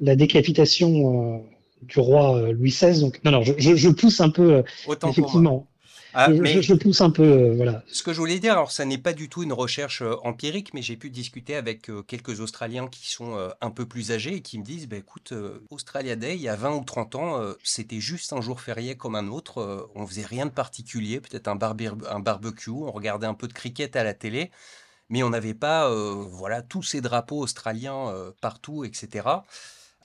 décapitation 0.00 1.42
du 1.86 2.00
roi 2.00 2.36
euh, 2.36 2.52
Louis 2.52 2.70
XVI. 2.70 3.00
Donc, 3.00 3.20
non, 3.24 3.30
non, 3.30 3.42
je, 3.42 3.88
pousse 3.88 4.20
un 4.20 4.30
peu, 4.30 4.54
euh, 4.54 4.62
effectivement. 5.08 5.66
Ah, 6.16 6.28
mais 6.28 6.62
je, 6.62 6.74
pousse 6.74 7.00
un 7.00 7.10
peu, 7.10 7.24
euh, 7.24 7.54
voilà. 7.56 7.82
Ce 7.88 8.04
que 8.04 8.12
je 8.12 8.18
voulais 8.18 8.38
dire, 8.38 8.52
alors 8.52 8.70
ça 8.70 8.84
n'est 8.84 8.98
pas 8.98 9.12
du 9.12 9.28
tout 9.28 9.42
une 9.42 9.52
recherche 9.52 10.00
euh, 10.00 10.14
empirique, 10.22 10.72
mais 10.72 10.80
j'ai 10.80 10.96
pu 10.96 11.10
discuter 11.10 11.56
avec 11.56 11.90
euh, 11.90 12.02
quelques 12.02 12.38
Australiens 12.38 12.86
qui 12.86 13.10
sont 13.10 13.36
un 13.60 13.70
peu 13.70 13.84
plus 13.86 14.12
âgés 14.12 14.36
et 14.36 14.40
qui 14.40 14.60
me 14.60 14.64
disent, 14.64 14.86
bah, 14.86 14.96
écoute, 14.96 15.34
Australia 15.70 16.14
Day, 16.14 16.36
il 16.36 16.40
y 16.40 16.48
a 16.48 16.54
20 16.54 16.76
ou 16.76 16.84
30 16.84 17.14
ans, 17.16 17.40
c'était 17.64 17.98
juste 17.98 18.32
un 18.32 18.40
jour 18.40 18.60
férié 18.60 18.96
comme 18.96 19.16
un 19.16 19.28
autre. 19.28 19.88
on 19.96 20.06
faisait 20.06 20.24
rien 20.24 20.46
de 20.46 20.50
particulier, 20.50 21.20
peut-être 21.20 21.48
un, 21.48 21.58
un 22.08 22.20
barbecue, 22.20 22.70
on 22.70 22.92
regardait 22.92 23.26
un 23.26 23.34
peu 23.34 23.48
de 23.48 23.52
cricket 23.52 23.96
à 23.96 24.04
la 24.04 24.14
télé, 24.14 24.50
mais 25.08 25.22
on 25.24 25.30
n'avait 25.30 25.54
pas, 25.54 25.92
voilà, 26.28 26.62
tous 26.62 26.82
ces 26.82 27.00
drapeaux 27.00 27.40
australiens 27.40 28.12
partout, 28.40 28.84
etc. 28.84 29.26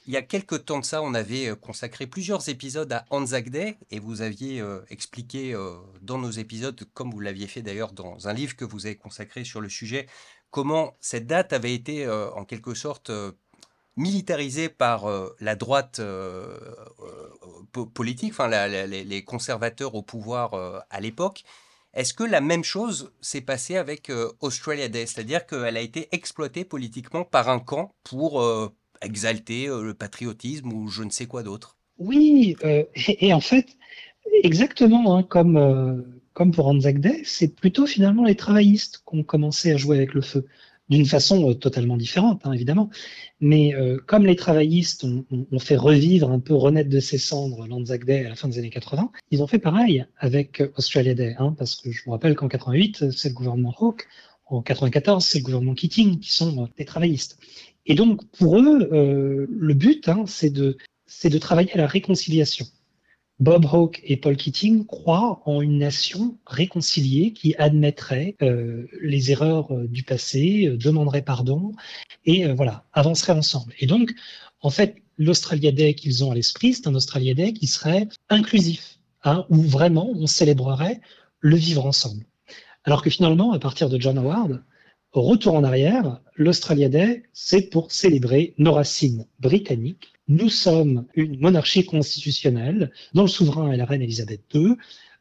Il 0.07 0.13
y 0.13 0.17
a 0.17 0.21
quelques 0.21 0.65
temps 0.65 0.79
de 0.79 0.85
ça, 0.85 1.01
on 1.01 1.13
avait 1.13 1.49
euh, 1.49 1.55
consacré 1.55 2.07
plusieurs 2.07 2.49
épisodes 2.49 2.91
à 2.91 3.05
Anzac 3.09 3.49
Day 3.49 3.77
et 3.91 3.99
vous 3.99 4.21
aviez 4.21 4.61
euh, 4.61 4.79
expliqué 4.89 5.53
euh, 5.53 5.75
dans 6.01 6.17
nos 6.17 6.31
épisodes, 6.31 6.79
comme 6.93 7.11
vous 7.11 7.19
l'aviez 7.19 7.47
fait 7.47 7.61
d'ailleurs 7.61 7.91
dans 7.91 8.27
un 8.27 8.33
livre 8.33 8.55
que 8.55 8.65
vous 8.65 8.85
avez 8.85 8.95
consacré 8.95 9.43
sur 9.43 9.61
le 9.61 9.69
sujet, 9.69 10.07
comment 10.51 10.95
cette 10.99 11.27
date 11.27 11.53
avait 11.53 11.73
été 11.73 12.09
en 12.09 12.43
quelque 12.43 12.73
sorte 12.73 13.11
militarisée 13.97 14.67
par 14.67 15.05
la 15.39 15.55
droite 15.55 16.01
politique, 17.93 18.31
enfin 18.31 18.47
les 18.47 19.23
conservateurs 19.23 19.93
au 19.93 20.01
pouvoir 20.01 20.83
à 20.89 20.99
l'époque. 21.01 21.43
Est-ce 21.93 22.15
que 22.15 22.23
la 22.23 22.41
même 22.41 22.63
chose 22.63 23.11
s'est 23.21 23.41
passée 23.41 23.77
avec 23.77 24.11
Australia 24.39 24.87
Day, 24.87 25.05
c'est-à-dire 25.05 25.45
qu'elle 25.45 25.77
a 25.77 25.81
été 25.81 26.07
exploitée 26.11 26.65
politiquement 26.65 27.25
par 27.25 27.49
un 27.49 27.59
camp 27.59 27.93
pour 28.03 28.41
exalter 29.01 29.67
euh, 29.67 29.83
le 29.83 29.93
patriotisme 29.93 30.71
ou 30.71 30.87
je 30.87 31.03
ne 31.03 31.09
sais 31.09 31.25
quoi 31.25 31.43
d'autre. 31.43 31.77
Oui, 31.97 32.55
euh, 32.63 32.83
et, 33.07 33.33
en 33.33 33.41
fait, 33.41 33.77
exactement 34.43 35.15
hein, 35.15 35.23
comme, 35.23 35.57
euh, 35.57 36.01
comme 36.33 36.51
pour 36.51 36.67
Anzac 36.67 36.99
Day, 36.99 37.21
c'est 37.25 37.55
plutôt 37.55 37.85
finalement 37.85 38.23
les 38.23 38.35
travaillistes 38.35 39.03
qui 39.07 39.17
ont 39.17 39.23
commencé 39.23 39.71
à 39.71 39.77
jouer 39.77 39.97
avec 39.97 40.13
le 40.13 40.21
feu, 40.21 40.45
d'une 40.89 41.05
façon 41.05 41.53
totalement 41.55 41.97
différente, 41.97 42.41
hein, 42.45 42.53
évidemment. 42.53 42.89
Mais 43.41 43.73
comme 44.07 44.25
les 44.25 44.35
travaillistes 44.35 45.03
ont, 45.03 45.59
fait 45.59 45.75
revivre 45.75 46.31
un 46.31 46.39
peu, 46.39 46.53
renaître 46.53 46.89
de 46.89 46.99
ses 46.99 47.17
cendres 47.17 47.67
l'Anzac 47.67 48.05
Day 48.05 48.25
à 48.25 48.29
la 48.29 48.35
fin 48.35 48.47
des 48.47 48.57
années 48.57 48.69
80, 48.69 49.11
ils 49.31 49.43
ont 49.43 49.47
fait 49.47 49.59
pareil 49.59 50.05
avec 50.17 50.63
Australia 50.77 51.13
Day, 51.13 51.35
hein, 51.37 51.53
parce 51.57 51.75
que 51.75 51.91
je 51.91 52.03
vous 52.05 52.11
rappelle 52.11 52.35
qu'en 52.35 52.47
88, 52.47 53.11
c'est 53.11 53.29
le 53.29 53.35
gouvernement 53.35 53.75
Hawke, 53.77 54.07
en 54.49 54.61
94, 54.61 55.23
c'est 55.23 55.39
le 55.39 55.43
gouvernement 55.43 55.75
Keating 55.75 56.19
qui 56.19 56.31
sont 56.31 56.67
des 56.77 56.85
travaillistes. 56.85 57.37
Et 57.85 57.95
donc, 57.95 58.25
pour 58.31 58.59
eux, 58.59 58.89
euh, 58.91 59.47
le 59.49 59.73
but, 59.73 60.09
hein, 60.09 60.25
c'est 60.27 60.49
de, 60.49 60.77
de 61.23 61.37
travailler 61.37 61.71
à 61.73 61.77
la 61.77 61.87
réconciliation. 61.87 62.65
Bob 63.39 63.65
Hawke 63.71 64.01
et 64.03 64.17
Paul 64.17 64.35
Keating 64.35 64.85
croient 64.85 65.41
en 65.45 65.61
une 65.61 65.77
nation 65.77 66.37
réconciliée 66.45 67.31
qui 67.31 67.55
admettrait 67.55 68.35
euh, 68.41 68.85
les 69.01 69.31
erreurs 69.31 69.73
euh, 69.73 69.87
du 69.87 70.03
passé, 70.03 70.69
demanderait 70.77 71.21
pardon 71.21 71.71
et 72.25 72.51
voilà, 72.51 72.85
avancerait 72.91 73.31
ensemble. 73.33 73.73
Et 73.79 73.87
donc, 73.87 74.13
en 74.61 74.69
fait, 74.69 74.97
l'Australia 75.17 75.71
Day 75.71 75.93
qu'ils 75.93 76.23
ont 76.23 76.31
à 76.31 76.35
l'esprit, 76.35 76.73
c'est 76.73 76.87
un 76.87 76.95
Australia 76.95 77.33
Day 77.33 77.53
qui 77.53 77.67
serait 77.67 78.09
inclusif, 78.29 78.99
hein, 79.23 79.45
où 79.49 79.61
vraiment 79.61 80.09
on 80.15 80.27
célébrerait 80.27 80.99
le 81.39 81.55
vivre 81.55 81.85
ensemble. 81.85 82.25
Alors 82.83 83.03
que 83.03 83.09
finalement, 83.09 83.51
à 83.51 83.59
partir 83.59 83.89
de 83.89 83.99
John 83.99 84.17
Howard, 84.17 84.63
Retour 85.11 85.55
en 85.55 85.63
arrière, 85.63 86.21
l'Australia 86.35 86.87
Day, 86.87 87.23
c'est 87.33 87.71
pour 87.71 87.91
célébrer 87.91 88.53
nos 88.59 88.73
racines 88.73 89.25
britanniques. 89.39 90.13
Nous 90.27 90.49
sommes 90.49 91.07
une 91.15 91.39
monarchie 91.39 91.83
constitutionnelle 91.83 92.91
dont 93.15 93.23
le 93.23 93.27
souverain 93.27 93.71
est 93.71 93.77
la 93.77 93.85
reine 93.85 94.03
Elisabeth 94.03 94.41
II. 94.53 94.75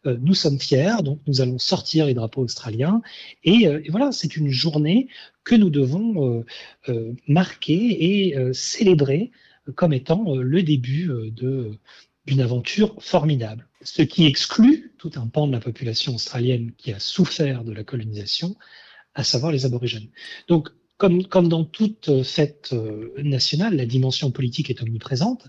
Euh, 0.05 0.19
nous 0.21 0.35
sommes 0.35 0.61
fiers, 0.61 1.03
donc 1.03 1.21
nous 1.27 1.41
allons 1.41 1.59
sortir 1.59 2.05
les 2.05 2.13
drapeaux 2.13 2.43
australiens. 2.43 3.01
Et, 3.45 3.67
euh, 3.67 3.83
voilà, 3.89 4.13
c'est 4.13 4.37
une 4.37 4.51
journée 4.51 5.09
que 5.43 5.55
nous 5.55 5.71
devons 5.71 6.45
euh, 6.91 7.15
marquer 7.27 8.29
et 8.29 8.37
célébrer 8.53 9.31
comme 9.75 9.95
étant 9.95 10.35
le 10.35 10.63
début 10.63 11.11
d'une 11.33 12.41
aventure 12.43 12.95
formidable. 12.99 13.67
Ce 13.81 14.03
qui 14.03 14.27
exclut 14.27 14.93
tout 14.99 15.13
un 15.17 15.29
pan 15.29 15.47
de 15.47 15.53
la 15.53 15.61
population 15.61 16.15
australienne 16.15 16.73
qui 16.77 16.93
a 16.93 16.99
souffert 16.99 17.65
de 17.65 17.73
la 17.73 17.85
colonisation, 17.85 18.55
à 19.15 19.25
savoir 19.25 19.53
les 19.53 19.65
aborigènes. 19.67 20.09
Donc, 20.49 20.69
comme, 20.99 21.49
dans 21.49 21.65
toute 21.65 22.25
fête 22.25 22.71
euh, 22.73 23.13
nationale, 23.23 23.77
la 23.77 23.87
dimension 23.87 24.33
politique 24.33 24.69
est 24.69 24.83
omniprésente 24.83 25.47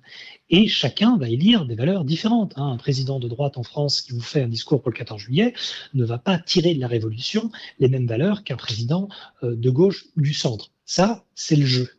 et 0.52 0.68
chacun 0.68 1.18
va 1.18 1.28
élire 1.28 1.66
des 1.66 1.74
valeurs 1.74 2.06
différentes. 2.06 2.54
Hein. 2.56 2.68
Un 2.74 2.78
président 2.78 3.20
de 3.20 3.28
droite 3.28 3.58
en 3.58 3.64
France 3.64 4.02
qui 4.02 4.12
vous 4.12 4.22
fait 4.22 4.44
un 4.44 4.48
discours 4.48 4.80
pour 4.82 4.92
le 4.92 4.98
14 4.98 5.20
juillet 5.20 5.54
ne 5.96 6.06
va 6.06 6.20
pas 6.20 6.38
tirer 6.38 6.76
de 6.76 6.80
la 6.80 6.88
Révolution 6.88 7.50
les 7.80 7.90
mêmes 7.90 8.06
valeurs 8.06 8.44
qu'un 8.44 8.58
président 8.58 9.10
euh, 9.42 9.56
de 9.56 9.70
gauche 9.72 10.06
ou 10.16 10.22
du 10.22 10.36
centre. 10.36 10.72
Ça, 10.86 11.26
c'est 11.34 11.56
le 11.56 11.66
jeu. 11.66 11.90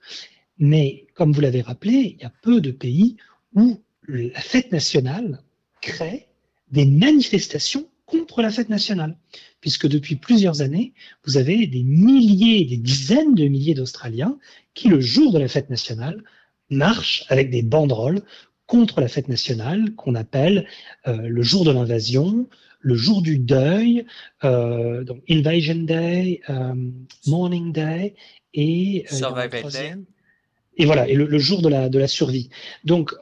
Mais 0.59 1.09
comme 1.14 1.33
vous 1.33 1.40
l'avez 1.40 1.61
rappelé, 1.62 2.17
il 2.19 2.23
y 2.23 2.26
a 2.26 2.33
peu 2.43 2.61
de 2.61 2.71
pays 2.71 3.17
où 3.55 3.83
la 4.07 4.40
fête 4.40 4.71
nationale 4.71 5.43
crée 5.81 6.29
des 6.71 6.85
manifestations 6.85 7.88
contre 8.11 8.43
la 8.43 8.50
fête 8.50 8.69
nationale 8.69 9.17
puisque 9.61 9.87
depuis 9.87 10.17
plusieurs 10.17 10.62
années, 10.62 10.93
vous 11.25 11.37
avez 11.37 11.67
des 11.67 11.83
milliers, 11.83 12.64
des 12.64 12.76
dizaines 12.76 13.35
de 13.35 13.47
milliers 13.47 13.75
d'Australiens 13.75 14.38
qui, 14.75 14.88
le 14.88 15.00
jour 15.00 15.33
de 15.33 15.38
la 15.38 15.49
fête 15.49 15.71
nationale, 15.71 16.23
marchent 16.71 17.25
avec 17.29 17.50
des 17.50 17.62
banderoles 17.62 18.23
contre 18.67 19.00
la 19.00 19.09
fête 19.09 19.29
nationale 19.29 19.95
qu'on 19.97 20.14
appelle 20.14 20.67
euh, 21.07 21.17
le 21.17 21.43
jour 21.43 21.64
de 21.64 21.73
l'invasion, 21.73 22.49
le 22.81 22.95
jour 22.95 23.21
du 23.21 23.38
deuil, 23.38 24.07
euh, 24.45 25.05
donc 25.05 25.23
Invasion 25.29 25.83
Day, 25.83 26.40
euh, 26.49 26.75
Morning 27.26 27.73
Day 27.73 28.14
et 28.55 29.05
Survival 29.11 29.71
Day. 29.71 29.95
Et 30.76 30.87
voilà, 30.87 31.09
et 31.09 31.14
le, 31.14 31.38
jour 31.38 31.61
de 31.61 31.69
la, 31.69 31.90
de 31.90 31.99
la 31.99 32.07
survie. 32.07 32.49
Donc, 32.85 33.12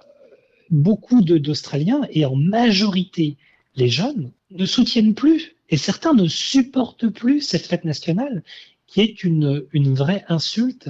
beaucoup 0.71 1.23
d'Australiens, 1.23 2.03
et 2.11 2.25
en 2.25 2.37
majorité 2.37 3.37
les 3.79 3.89
jeunes, 3.89 4.33
ne 4.51 4.67
soutiennent 4.67 5.15
plus 5.15 5.55
et 5.71 5.77
certains 5.77 6.13
ne 6.13 6.27
supportent 6.27 7.09
plus 7.09 7.41
cette 7.41 7.67
fête 7.67 7.85
nationale 7.85 8.43
qui 8.87 9.01
est 9.01 9.23
une, 9.23 9.69
vraie 9.95 10.25
insulte 10.29 10.89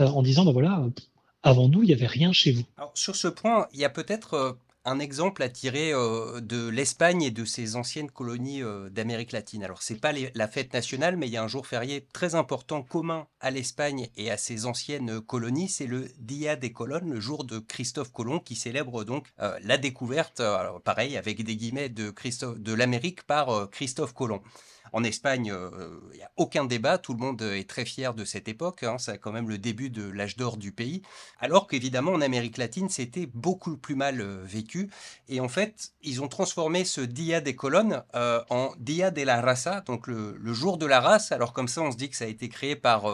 euh, 0.00 0.06
en 0.06 0.22
disant, 0.22 0.44
ben 0.44 0.52
voilà, 0.52 0.86
avant 1.42 1.68
nous, 1.68 1.82
il 1.82 1.86
n'y 1.86 1.92
avait 1.92 2.06
rien 2.06 2.32
chez 2.32 2.52
vous. 2.52 2.62
Sur 2.94 3.16
ce 3.16 3.28
point, 3.28 3.66
il 3.72 3.80
y 3.80 3.84
a 3.84 3.90
peut-être 3.90 4.34
euh, 4.34 4.52
un 4.84 4.98
exemple 4.98 5.42
à 5.42 5.48
tirer 5.48 5.92
euh, 5.92 6.40
de 6.40 6.68
l'Espagne 6.68 7.22
et 7.22 7.30
de 7.30 7.44
ses 7.44 7.76
anciennes 7.76 8.10
colonies 8.10 8.62
euh, 8.62 8.88
d'Amérique 8.88 9.32
latine. 9.32 9.62
Alors, 9.62 9.82
c'est 9.82 10.00
pas 10.00 10.12
la 10.12 10.48
fête 10.48 10.72
nationale, 10.72 11.16
mais 11.16 11.26
il 11.26 11.32
y 11.32 11.36
a 11.36 11.42
un 11.42 11.48
jour 11.48 11.66
férié 11.66 12.06
très 12.12 12.34
important 12.34 12.82
commun 12.82 13.26
à 13.40 13.50
l'Espagne 13.50 14.08
et 14.16 14.30
à 14.30 14.36
ses 14.36 14.66
anciennes 14.66 15.20
colonies, 15.20 15.68
c'est 15.68 15.86
le 15.86 16.08
Dia 16.18 16.56
de 16.56 16.68
Colón, 16.68 17.10
le 17.10 17.20
jour 17.20 17.44
de 17.44 17.58
Christophe 17.58 18.12
Colomb, 18.12 18.40
qui 18.40 18.56
célèbre 18.56 19.04
donc 19.04 19.28
euh, 19.40 19.58
la 19.62 19.76
découverte, 19.76 20.40
alors 20.40 20.80
pareil, 20.80 21.16
avec 21.16 21.42
des 21.44 21.56
guillemets, 21.56 21.88
de, 21.88 22.12
de 22.56 22.72
l'Amérique 22.72 23.24
par 23.24 23.70
Christophe 23.70 24.14
Colomb. 24.14 24.42
En 24.92 25.04
Espagne, 25.04 25.46
il 25.46 25.52
euh, 25.52 26.00
n'y 26.14 26.22
a 26.22 26.30
aucun 26.36 26.64
débat, 26.64 26.98
tout 26.98 27.12
le 27.12 27.20
monde 27.20 27.40
est 27.42 27.68
très 27.68 27.84
fier 27.84 28.14
de 28.14 28.24
cette 28.24 28.48
époque, 28.48 28.82
hein, 28.82 28.96
c'est 28.98 29.18
quand 29.18 29.32
même 29.32 29.48
le 29.48 29.58
début 29.58 29.90
de 29.90 30.08
l'âge 30.08 30.36
d'or 30.36 30.56
du 30.56 30.72
pays, 30.72 31.02
alors 31.38 31.66
qu'évidemment 31.66 32.12
en 32.12 32.20
Amérique 32.20 32.56
latine, 32.56 32.88
c'était 32.88 33.26
beaucoup 33.26 33.76
plus 33.76 33.94
mal 33.94 34.20
euh, 34.20 34.42
vécu. 34.44 34.90
Et 35.28 35.40
en 35.40 35.48
fait, 35.48 35.92
ils 36.02 36.22
ont 36.22 36.28
transformé 36.28 36.84
ce 36.84 37.00
Dia 37.00 37.40
des 37.40 37.54
Colonnes 37.54 38.02
euh, 38.14 38.42
en 38.50 38.72
Dia 38.78 39.10
de 39.10 39.22
la 39.22 39.40
Raza, 39.40 39.82
donc 39.82 40.06
le, 40.06 40.36
jour 40.52 40.78
de 40.78 40.86
la 40.86 41.00
race, 41.00 41.30
alors 41.30 41.52
comme 41.52 41.68
ça 41.68 41.80
on 41.82 41.92
se 41.92 41.96
dit 41.96 42.10
que 42.10 42.16
ça 42.16 42.24
a 42.24 42.28
été 42.28 42.48
créé 42.48 42.74
par 42.74 43.04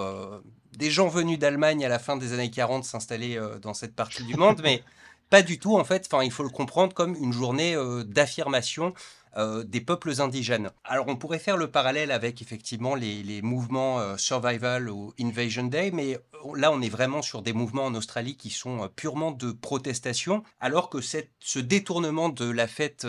des 0.73 0.91
gens 0.91 1.09
venus 1.09 1.39
d'Allemagne 1.39 1.85
à 1.85 1.89
la 1.89 1.99
fin 1.99 2.17
des 2.17 2.33
années 2.33 2.51
40 2.51 2.85
s'installer 2.85 3.39
dans 3.61 3.75
cette 3.75 3.95
partie 3.95 4.25
du 4.25 4.35
monde, 4.37 4.61
mais 4.63 4.83
pas 5.31 5.43
du 5.43 5.59
tout 5.59 5.77
en 5.77 5.85
fait, 5.85 6.09
enfin 6.11 6.25
il 6.25 6.31
faut 6.31 6.43
le 6.43 6.49
comprendre 6.49 6.95
comme 6.95 7.15
une 7.15 7.33
journée 7.33 7.77
d'affirmation 8.07 8.95
euh, 9.37 9.65
des 9.65 9.83
peuples 9.83 10.21
indigènes. 10.21 10.71
Alors 10.85 11.09
on 11.09 11.17
pourrait 11.17 11.39
faire 11.39 11.59
le 11.59 11.71
parallèle 11.71 12.11
avec 12.11 12.41
effectivement 12.41 12.95
les, 12.95 13.43
mouvements 13.43 14.01
euh, 14.01 14.17
Survival 14.17 14.89
ou 14.89 15.13
Invasion 15.21 15.65
Day, 15.65 15.91
mais 15.93 16.15
euh, 16.15 16.21
là 16.57 16.73
on 16.73 16.81
est 16.81 16.89
vraiment 16.89 17.21
sur 17.21 17.43
des 17.43 17.53
mouvements 17.53 17.85
en 17.85 17.95
Australie 17.95 18.37
qui 18.37 18.49
sont 18.49 18.89
purement 18.97 19.33
de 19.33 19.53
protestation, 19.53 20.43
alors 20.59 20.89
que 20.89 21.01
ce 21.03 21.59
détournement 21.59 22.31
de 22.31 22.49
la 22.49 22.67
fête 22.67 23.07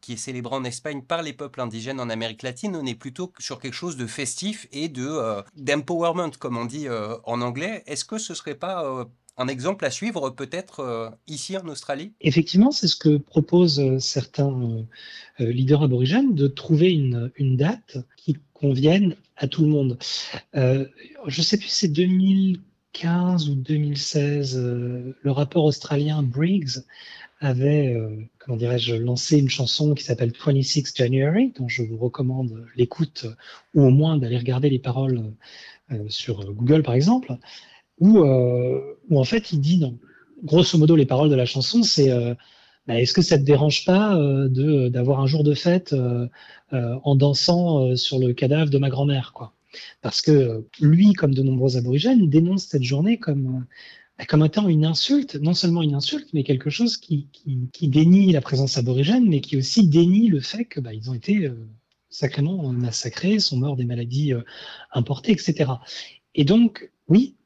qui 0.00 0.14
est 0.14 0.16
célébrée 0.16 0.56
en 0.56 0.64
Espagne 0.64 1.02
par 1.02 1.22
les 1.22 1.32
peuples 1.32 1.60
indigènes 1.60 2.00
en 2.00 2.10
Amérique 2.10 2.42
latine, 2.42 2.74
on 2.74 2.86
est 2.86 2.94
plutôt 2.94 3.32
sur 3.38 3.60
quelque 3.60 3.74
chose 3.74 3.96
de 3.96 4.06
festif 4.06 4.66
et 4.72 4.88
de 4.88 5.42
d'empowerment, 5.56 6.30
comme 6.38 6.56
on 6.56 6.64
dit 6.64 6.88
en 6.88 7.40
anglais. 7.40 7.82
Est-ce 7.86 8.04
que 8.04 8.18
ce 8.18 8.34
serait 8.34 8.54
pas 8.54 9.06
un 9.38 9.46
exemple 9.46 9.84
à 9.84 9.90
suivre 9.90 10.30
peut-être 10.30 10.80
euh, 10.80 11.10
ici 11.28 11.56
en 11.56 11.66
Australie? 11.68 12.12
Effectivement, 12.20 12.72
c'est 12.72 12.88
ce 12.88 12.96
que 12.96 13.16
proposent 13.16 13.80
euh, 13.80 13.98
certains 14.00 14.50
euh, 15.40 15.52
leaders 15.52 15.82
aborigènes, 15.82 16.34
de 16.34 16.48
trouver 16.48 16.90
une, 16.90 17.56
date 17.56 17.98
qui 18.16 18.36
convienne 18.52 19.14
à 19.36 19.46
tout 19.46 19.62
le 19.62 19.68
monde. 19.68 19.98
je 20.54 20.88
ne 21.24 21.42
sais 21.42 21.56
plus, 21.56 21.68
c'est 21.68 21.88
2015 21.88 22.62
2015 22.94 23.50
ou 23.50 23.54
2016, 23.54 24.56
le 24.58 25.30
rappeur 25.30 25.62
australien 25.62 26.22
Briggs 26.22 26.82
avait, 27.40 27.96
comment 28.38 28.56
dirais-je, 28.56 28.96
lancé 28.96 29.38
une 29.38 29.48
chanson 29.48 29.94
qui 29.94 30.02
s'appelle 30.02 30.32
26 30.32 30.94
January, 30.96 31.52
dont 31.56 31.68
je 31.68 31.84
vous 31.84 31.96
recommande 31.96 32.66
l'écoute 32.74 33.26
ou 33.74 33.84
au 33.84 33.90
moins 33.90 34.16
d'aller 34.16 34.38
regarder 34.38 34.68
les 34.68 34.80
paroles 34.80 35.32
sur 36.08 36.52
Google 36.52 36.82
par 36.82 36.94
exemple, 36.94 37.38
où, 38.00 38.18
où 38.18 39.18
en 39.18 39.24
fait 39.24 39.52
il 39.52 39.60
dit, 39.60 39.78
non, 39.78 39.98
grosso 40.44 40.78
modo 40.78 40.96
les 40.96 41.06
paroles 41.06 41.30
de 41.30 41.34
la 41.34 41.46
chanson, 41.46 41.82
c'est 41.82 42.10
bah, 42.88 42.98
est-ce 42.98 43.12
que 43.12 43.20
ça 43.20 43.36
te 43.36 43.42
dérange 43.42 43.84
pas 43.84 44.16
euh, 44.16 44.48
de 44.48 44.88
d'avoir 44.88 45.20
un 45.20 45.26
jour 45.26 45.44
de 45.44 45.52
fête 45.52 45.92
euh, 45.92 46.26
euh, 46.72 46.98
en 47.04 47.16
dansant 47.16 47.94
sur 47.96 48.18
le 48.18 48.32
cadavre 48.32 48.70
de 48.70 48.78
ma 48.78 48.88
grand-mère, 48.88 49.32
quoi 49.34 49.52
Parce 50.00 50.22
que 50.22 50.66
lui, 50.80 51.12
comme 51.12 51.34
de 51.34 51.42
nombreux 51.42 51.76
aborigènes, 51.76 52.30
dénonce 52.30 52.64
cette 52.64 52.82
journée 52.82 53.18
comme 53.18 53.66
comme 54.26 54.44
étant 54.44 54.66
une 54.66 54.84
insulte, 54.84 55.36
non 55.36 55.54
seulement 55.54 55.82
une 55.82 55.94
insulte, 55.94 56.30
mais 56.32 56.42
quelque 56.42 56.70
chose 56.70 56.96
qui, 56.96 57.28
qui, 57.72 57.88
dénie 57.88 58.32
la 58.32 58.40
présence 58.40 58.76
aborigène, 58.76 59.28
mais 59.28 59.40
qui 59.40 59.56
aussi 59.56 59.86
dénie 59.86 60.26
le 60.26 60.40
fait 60.40 60.64
que 60.64 60.80
bah, 60.80 60.90
ont 61.06 61.14
été 61.14 61.48
sacrément 62.10 62.72
massacrés, 62.72 63.38
sont 63.38 63.58
morts 63.58 63.76
des 63.76 63.84
maladies 63.84 64.32
importées, 64.92 65.30
etc. 65.30 65.70
Et 66.34 66.44
donc, 66.44 66.90
oui, 67.06 67.36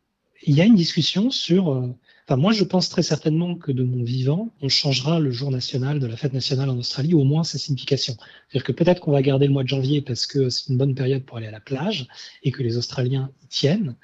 il 0.44 0.56
y 0.56 0.60
a 0.60 0.64
une 0.64 0.74
discussion 0.74 1.30
sur 1.30 1.94
Enfin, 2.28 2.36
moi, 2.36 2.52
je 2.52 2.62
pense 2.62 2.88
très 2.88 3.02
certainement 3.02 3.56
que 3.56 3.72
de 3.72 3.82
mon 3.82 4.04
vivant, 4.04 4.50
on 4.60 4.68
changera 4.68 5.18
le 5.18 5.32
jour 5.32 5.50
national 5.50 5.98
de 5.98 6.06
la 6.06 6.16
fête 6.16 6.32
nationale 6.32 6.70
en 6.70 6.78
Australie, 6.78 7.14
au 7.14 7.24
moins 7.24 7.42
sa 7.42 7.58
signification. 7.58 8.14
C'est-à-dire 8.16 8.64
que 8.64 8.72
peut-être 8.72 9.00
qu'on 9.00 9.10
va 9.10 9.22
garder 9.22 9.46
le 9.46 9.52
mois 9.52 9.64
de 9.64 9.68
janvier 9.68 10.02
parce 10.02 10.26
que 10.26 10.48
c'est 10.48 10.68
une 10.70 10.78
bonne 10.78 10.94
période 10.94 11.24
pour 11.24 11.38
aller 11.38 11.48
à 11.48 11.50
la 11.50 11.60
plage 11.60 12.06
et 12.44 12.52
que 12.52 12.62
les 12.62 12.76
Australiens 12.76 13.32
y 13.42 13.46
tiennent, 13.48 13.96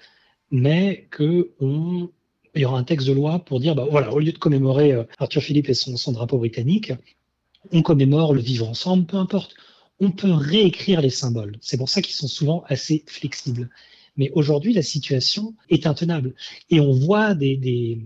mais 0.50 1.07
que 1.11 1.52
on, 1.61 2.11
il 2.57 2.62
y 2.62 2.64
aura 2.64 2.78
un 2.78 2.85
texte 2.85 3.07
de 3.07 3.12
loi 3.12 3.38
pour 3.38 3.61
dire, 3.61 3.76
bah 3.76 3.87
voilà, 3.88 4.12
au 4.12 4.18
lieu 4.18 4.33
de 4.33 4.38
commémorer 4.38 4.92
euh, 4.92 5.04
Arthur 5.18 5.42
Philippe 5.42 5.68
et 5.68 5.75
son 5.75 6.12
drapeau 6.12 6.38
britannique, 6.38 6.92
on 7.71 7.83
commémore 7.83 8.35
le 8.35 8.40
vivre 8.40 8.68
ensemble, 8.68 9.07
peu 9.07 9.16
importe. 9.16 9.54
On 10.00 10.11
peut 10.11 10.33
réécrire 10.33 11.00
les 11.00 11.11
symboles. 11.11 11.57
C'est 11.61 11.76
pour 11.76 11.88
ça 11.88 12.02
qu'ils 12.02 12.14
sont 12.14 12.28
souvent 12.28 12.64
assez 12.66 13.04
flexibles. 13.07 13.71
Mais 14.18 14.30
aujourd'hui, 14.34 14.75
la 14.75 14.82
situation 14.82 15.54
est 15.70 15.87
intenable. 15.87 16.34
Et 16.68 16.80
on 16.80 16.92
voit 16.92 17.34
des, 17.34 17.98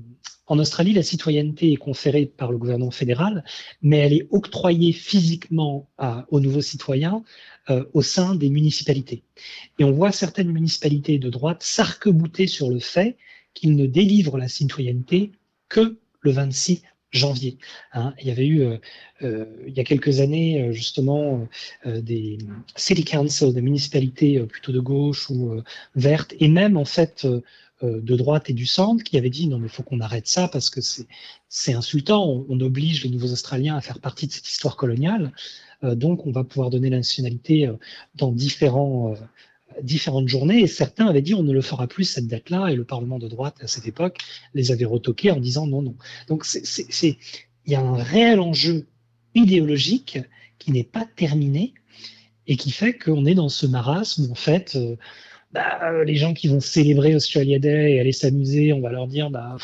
En 0.46 0.58
Australie, 0.58 0.92
la 0.92 1.02
citoyenneté 1.02 1.72
est 1.72 1.76
conférée 1.76 2.26
par 2.26 2.52
le 2.52 2.58
gouvernement 2.58 2.90
fédéral, 2.90 3.42
mais 3.80 3.98
elle 3.98 4.12
est 4.12 4.28
octroyée 4.30 4.92
physiquement 4.92 5.88
aux 6.30 6.40
nouveaux 6.40 6.62
citoyens 6.62 7.24
euh, 7.70 7.84
au 7.94 8.02
sein 8.02 8.34
des 8.34 8.50
municipalités. 8.50 9.24
Et 9.78 9.84
on 9.84 9.92
voit 9.92 10.12
certaines 10.12 10.52
municipalités 10.52 11.18
de 11.18 11.30
droite 11.30 11.62
s'arc-bouter 11.62 12.46
sur 12.46 12.70
le 12.70 12.78
fait 12.78 13.16
qu'ils 13.54 13.76
ne 13.76 13.86
délivrent 13.86 14.38
la 14.38 14.48
citoyenneté 14.48 15.32
que 15.68 15.98
le 16.20 16.30
26 16.30 16.82
janvier. 17.12 17.58
Hein. 17.92 18.14
Il 18.20 18.26
y 18.26 18.30
avait 18.30 18.46
eu, 18.46 18.62
euh, 18.62 18.78
euh, 19.22 19.44
il 19.66 19.74
y 19.74 19.80
a 19.80 19.84
quelques 19.84 20.20
années, 20.20 20.62
euh, 20.62 20.72
justement, 20.72 21.46
des 21.84 22.38
city 22.76 23.04
councils, 23.04 23.52
des 23.52 23.60
municipalités 23.60 24.40
plutôt 24.40 24.72
de 24.72 24.80
gauche 24.80 25.30
ou 25.30 25.62
vertes, 25.94 26.34
et 26.40 26.48
même 26.48 26.76
en 26.76 26.84
fait 26.84 27.26
de 27.82 28.16
droite 28.16 28.48
et 28.48 28.52
du 28.52 28.66
centre, 28.66 29.02
qui 29.04 29.18
avaient 29.18 29.30
dit 29.30 29.48
non 29.48 29.58
mais 29.58 29.68
faut 29.68 29.82
qu'on 29.82 30.00
arrête 30.00 30.28
ça 30.28 30.48
parce 30.48 30.70
que 30.70 30.80
c'est 30.80 31.74
insultant, 31.74 32.24
on, 32.24 32.46
on, 32.48 32.60
oblige 32.60 33.04
les 33.04 33.10
nouveaux 33.10 33.32
Australiens 33.32 33.76
à 33.76 33.80
faire 33.80 33.98
partie 33.98 34.26
de 34.26 34.32
cette 34.32 34.48
histoire 34.48 34.76
coloniale, 34.76 35.32
donc 35.82 36.26
on 36.26 36.32
va 36.32 36.44
pouvoir 36.44 36.70
donner 36.70 36.90
la 36.90 36.98
nationalité 36.98 37.70
dans 38.14 38.32
différents 38.32 39.14
différentes 39.82 40.28
journées 40.28 40.60
et 40.60 40.66
certains 40.66 41.06
avaient 41.06 41.22
dit 41.22 41.34
on 41.34 41.42
ne 41.42 41.52
le 41.52 41.62
fera 41.62 41.86
plus 41.86 42.04
cette 42.04 42.26
date-là 42.26 42.68
et 42.68 42.76
le 42.76 42.84
Parlement 42.84 43.18
de 43.18 43.28
droite 43.28 43.56
à 43.60 43.66
cette 43.66 43.86
époque 43.86 44.18
les 44.54 44.72
avait 44.72 44.84
retoqués 44.84 45.30
en 45.30 45.40
disant 45.40 45.66
non 45.66 45.82
non. 45.82 45.94
Donc 46.28 46.46
il 46.52 47.16
y 47.66 47.74
a 47.74 47.80
un 47.80 48.02
réel 48.02 48.40
enjeu 48.40 48.86
idéologique 49.34 50.18
qui 50.58 50.72
n'est 50.72 50.84
pas 50.84 51.06
terminé 51.16 51.74
et 52.46 52.56
qui 52.56 52.70
fait 52.70 52.94
qu'on 52.94 53.24
est 53.24 53.34
dans 53.34 53.48
ce 53.48 53.66
marasme 53.66 54.26
où 54.26 54.32
en 54.32 54.36
fait 54.36 54.76
euh, 54.76 54.96
bah, 55.52 56.04
les 56.04 56.16
gens 56.16 56.34
qui 56.34 56.48
vont 56.48 56.60
célébrer 56.60 57.14
Australia 57.14 57.58
Day 57.58 57.92
et 57.92 58.00
aller 58.00 58.12
s'amuser, 58.12 58.72
on 58.72 58.80
va 58.80 58.90
leur 58.90 59.06
dire 59.06 59.30
bah 59.30 59.56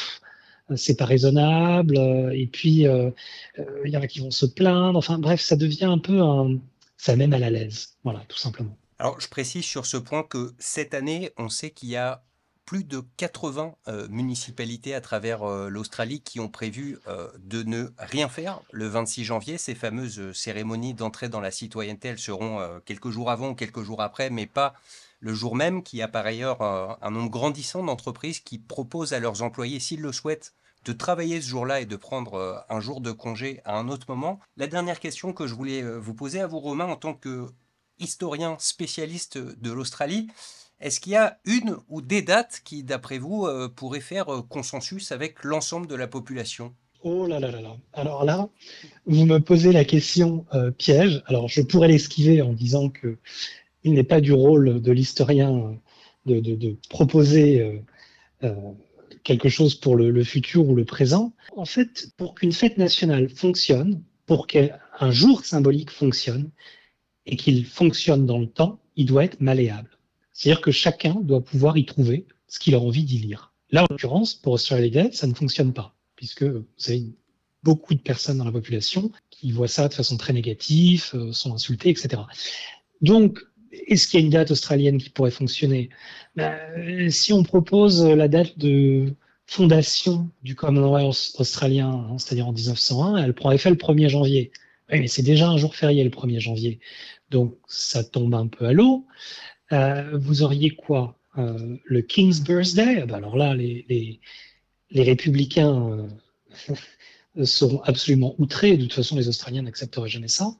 c'est 0.76 0.96
pas 0.96 1.06
raisonnable 1.06 1.98
et 2.35 2.46
puis 2.46 2.87
euh, 2.87 3.11
euh, 3.59 3.64
il 3.87 3.92
y 3.92 3.96
en 3.96 4.02
a 4.02 4.06
qui 4.06 4.20
vont 4.20 4.30
se 4.30 4.46
plaindre. 4.46 4.98
Enfin 4.98 5.18
bref, 5.18 5.40
ça 5.40 5.56
devient 5.56 5.87
un 5.87 5.98
peu 5.98 6.20
un 6.20 6.59
ça 6.96 7.16
même 7.16 7.32
à 7.32 7.38
la 7.38 7.50
l'aise, 7.50 7.96
voilà 8.04 8.24
tout 8.28 8.38
simplement. 8.38 8.76
Alors, 8.98 9.20
je 9.20 9.28
précise 9.28 9.64
sur 9.64 9.87
ce 9.87 9.96
point 9.96 10.24
que 10.24 10.54
cette 10.58 10.92
année, 10.92 11.32
on 11.37 11.48
sait 11.48 11.70
qu'il 11.70 11.88
y 11.88 11.96
a 11.96 12.24
plus 12.68 12.84
de 12.84 13.02
80 13.16 13.76
euh, 13.87 14.08
municipalités 14.11 14.94
à 14.94 15.00
travers 15.00 15.42
euh, 15.42 15.70
l'Australie 15.70 16.20
qui 16.20 16.38
ont 16.38 16.50
prévu 16.50 16.98
euh, 17.06 17.28
de 17.38 17.62
ne 17.62 17.87
rien 17.96 18.28
faire 18.28 18.61
le 18.72 18.87
26 18.88 19.24
janvier. 19.24 19.56
Ces 19.56 19.74
fameuses 19.74 20.32
cérémonies 20.32 20.92
d'entrée 20.92 21.30
dans 21.30 21.40
la 21.40 21.50
citoyenneté, 21.50 22.08
elles 22.08 22.18
seront 22.18 22.61
quelques 22.84 23.08
jours 23.08 23.30
avant 23.30 23.50
ou 23.50 23.54
quelques 23.54 23.82
jours 23.82 24.02
après, 24.02 24.28
mais 24.28 24.46
pas 24.46 24.74
le 25.20 25.32
jour 25.32 25.56
même, 25.56 25.82
qui 25.82 26.02
a 26.02 26.08
par 26.08 26.26
ailleurs 26.26 26.61
un 26.61 27.11
nombre 27.11 27.30
grandissant 27.30 27.82
d'entreprises 27.82 28.40
qui 28.40 28.58
proposent 28.58 29.14
à 29.14 29.18
leurs 29.18 29.42
employés, 29.42 29.80
s'ils 29.80 30.02
le 30.02 30.12
souhaitent, 30.12 30.52
de 30.84 30.92
travailler 30.92 31.40
ce 31.40 31.48
jour-là 31.48 31.80
et 31.80 31.87
de 31.87 31.96
prendre 31.96 32.64
un 32.68 32.80
jour 32.80 33.00
de 33.00 33.12
congé 33.12 33.62
à 33.64 33.78
un 33.78 33.88
autre 33.88 34.06
moment. 34.11 34.40
La 34.58 34.66
dernière 34.66 35.00
question 35.00 35.32
que 35.32 35.46
je 35.46 35.54
voulais 35.54 35.82
vous 35.82 36.14
poser 36.14 36.40
à 36.40 36.46
vous, 36.46 36.61
Romain, 36.61 36.87
en 36.87 36.96
tant 36.96 37.14
que 37.14 37.48
historien 38.00 38.56
spécialiste 38.58 39.38
de 39.38 39.70
l'Australie. 39.70 40.28
Est-ce 40.80 41.00
qu'il 41.00 41.12
y 41.12 41.16
a 41.16 41.38
une 41.44 41.76
ou 41.88 42.00
des 42.00 42.22
dates 42.22 42.61
qui, 42.64 42.84
d'après 42.84 43.18
vous, 43.18 43.46
euh, 43.46 43.68
pourraient 43.68 44.00
faire 44.00 44.32
euh, 44.32 44.42
consensus 44.42 45.11
avec 45.11 45.42
l'ensemble 45.42 45.88
de 45.88 45.96
la 45.96 46.06
population? 46.06 46.72
Oh 47.02 47.26
là 47.26 47.40
là 47.40 47.50
là 47.50 47.61
là. 47.61 47.76
Alors 47.94 48.24
là, 48.24 48.48
vous 49.06 49.24
me 49.24 49.38
posez 49.38 49.72
la 49.72 49.84
question 49.84 50.44
euh, 50.54 50.70
piège. 50.70 51.22
Alors 51.26 51.48
je 51.48 51.62
pourrais 51.62 51.88
l'esquiver 51.88 52.42
en 52.42 52.52
disant 52.52 52.90
que 52.90 53.18
il 53.84 53.94
n'est 53.94 54.04
pas 54.04 54.20
du 54.20 54.32
rôle 54.32 54.80
de 54.80 54.92
l'historien 54.92 55.78
de, 56.26 56.76
proposer 56.90 57.80
quelque 59.22 59.48
chose 59.48 59.76
pour 59.76 59.96
le, 59.96 60.24
futur 60.24 60.68
ou 60.68 60.74
le 60.74 60.84
présent. 60.84 61.32
En 61.56 61.64
fait, 61.64 62.11
pour 62.16 62.34
qu'une 62.34 62.52
fête 62.52 62.76
nationale 62.76 63.28
fonctionne, 63.28 64.02
pour 64.26 64.46
qu'un 64.46 64.70
jour 65.11 65.44
symbolique 65.44 65.90
fonctionne, 65.90 66.50
et 67.28 67.36
qu'il 67.36 67.64
fonctionne 67.64 68.26
dans 68.26 68.38
le 68.38 68.46
temps, 68.46 68.80
il 68.96 69.06
doit 69.06 69.24
être 69.24 69.40
malléable. 69.40 69.90
C'est-à-dire 70.32 70.60
que 70.60 70.70
chacun 70.70 71.14
doit 71.20 71.44
pouvoir 71.44 71.76
y 71.76 71.84
trouver 71.84 72.26
ce 72.48 72.58
qu'il 72.58 72.74
a 72.74 72.80
envie 72.80 73.04
d'y 73.04 73.18
lire. 73.18 73.52
Là, 73.70 73.82
en 73.82 73.86
l'occurrence, 73.90 74.34
pour 74.34 74.54
Australia 74.54 74.88
Day, 74.88 75.10
ça 75.12 75.26
ne 75.26 75.34
fonctionne 75.34 75.72
pas, 75.72 75.94
puisque 76.16 76.42
vous 76.42 76.64
avez 76.86 77.04
beaucoup 77.62 77.94
de 77.94 78.00
personnes 78.00 78.38
dans 78.38 78.44
la 78.44 78.52
population 78.52 79.10
qui 79.30 79.52
voient 79.52 79.68
ça 79.68 79.88
de 79.88 79.94
façon 79.94 80.16
très 80.16 80.32
négative, 80.32 81.10
euh, 81.14 81.32
sont 81.32 81.52
insultées, 81.52 81.90
etc. 81.90 82.22
Donc, 83.02 83.40
est-ce 83.72 84.08
qu'il 84.08 84.20
y 84.20 84.22
a 84.22 84.24
une 84.24 84.32
date 84.32 84.50
australienne 84.50 84.98
qui 84.98 85.10
pourrait 85.10 85.30
fonctionner? 85.30 85.90
Ben, 86.34 87.10
Si 87.10 87.32
on 87.32 87.42
propose 87.42 88.02
la 88.02 88.28
date 88.28 88.58
de 88.58 89.14
fondation 89.46 90.30
du 90.42 90.54
Commonwealth 90.54 91.34
australien, 91.38 91.90
hein, 91.90 92.18
c'est-à-dire 92.18 92.48
en 92.48 92.52
1901, 92.52 93.16
elle 93.16 93.34
prend 93.34 93.50
effet 93.50 93.70
le 93.70 93.76
1er 93.76 94.08
janvier. 94.08 94.50
Oui, 94.90 95.01
mais 95.01 95.09
c'est 95.09 95.22
déjà 95.22 95.48
un 95.48 95.57
jour 95.59 95.74
férié 95.74 96.03
le 96.03 96.11
1er 96.11 96.40
janvier. 96.40 96.81
Donc 97.31 97.57
ça 97.66 98.03
tombe 98.05 98.35
un 98.35 98.46
peu 98.46 98.66
à 98.66 98.72
l'eau. 98.72 99.07
Euh, 99.72 100.16
vous 100.16 100.42
auriez 100.42 100.70
quoi 100.70 101.18
euh, 101.37 101.77
Le 101.85 102.03
King's 102.03 102.40
Birthday? 102.40 103.01
Ah 103.03 103.07
bah 103.07 103.16
Alors 103.16 103.37
là, 103.37 103.55
les, 103.55 104.20
républicains 104.94 106.09
euh, 106.70 107.44
seront 107.44 107.83
absolument 107.83 108.35
outrés. 108.38 108.79
De 108.79 108.83
toute 108.85 108.94
façon, 108.94 109.16
les 109.16 109.29
Australiens 109.29 109.62
n'accepteraient 109.62 110.09
jamais 110.09 110.29
ça. 110.29 110.57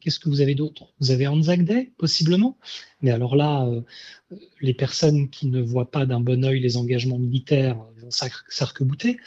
Qu'est-ce 0.00 0.18
que 0.18 0.28
vous 0.28 0.40
avez 0.40 0.56
d'autre? 0.56 0.92
Vous 1.00 1.12
avez 1.12 1.28
Anzac 1.28 1.62
Day, 1.62 1.92
possiblement? 1.98 2.58
Mais 3.00 3.12
alors 3.12 3.36
là, 3.36 3.68
les 4.60 4.74
personnes 4.74 5.30
qui 5.30 5.46
ne 5.46 5.60
voient 5.60 5.90
pas 5.90 6.06
d'un 6.06 6.20
bon 6.20 6.44
oeil 6.44 6.60
les 6.60 6.76
engagements 6.76 7.18
militaires 7.18 7.76
vont 7.96 8.10
s'arc-bouter. 8.10 9.18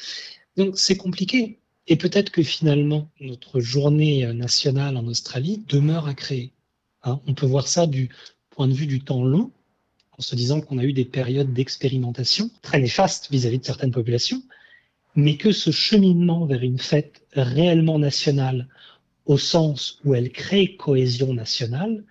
Donc 0.57 0.77
c'est 0.77 0.97
compliqué. 0.97 1.60
Et 1.91 1.97
peut-être 1.97 2.29
que 2.29 2.41
finalement, 2.41 3.09
notre 3.19 3.59
journée 3.59 4.25
nationale 4.31 4.95
en 4.95 5.05
Australie 5.07 5.61
demeure 5.67 6.07
à 6.07 6.13
créer. 6.13 6.53
Hein, 7.03 7.19
on 7.27 7.33
peut 7.33 7.45
voir 7.45 7.67
ça 7.67 7.85
du 7.85 8.07
point 8.49 8.69
de 8.69 8.73
vue 8.73 8.87
du 8.87 9.01
temps 9.01 9.25
long, 9.25 9.51
en 10.17 10.21
se 10.21 10.33
disant 10.33 10.61
qu'on 10.61 10.77
a 10.77 10.85
eu 10.85 10.93
des 10.93 11.03
périodes 11.03 11.51
d'expérimentation 11.51 12.49
très 12.61 12.79
néfastes 12.79 13.29
vis-à-vis 13.29 13.59
de 13.59 13.65
certaines 13.65 13.91
populations, 13.91 14.41
mais 15.17 15.35
que 15.35 15.51
ce 15.51 15.71
cheminement 15.71 16.45
vers 16.45 16.63
une 16.63 16.79
fête 16.79 17.23
réellement 17.33 17.99
nationale, 17.99 18.69
au 19.25 19.37
sens 19.37 19.99
où 20.05 20.15
elle 20.15 20.31
crée 20.31 20.77
cohésion 20.77 21.33
nationale, 21.33 22.05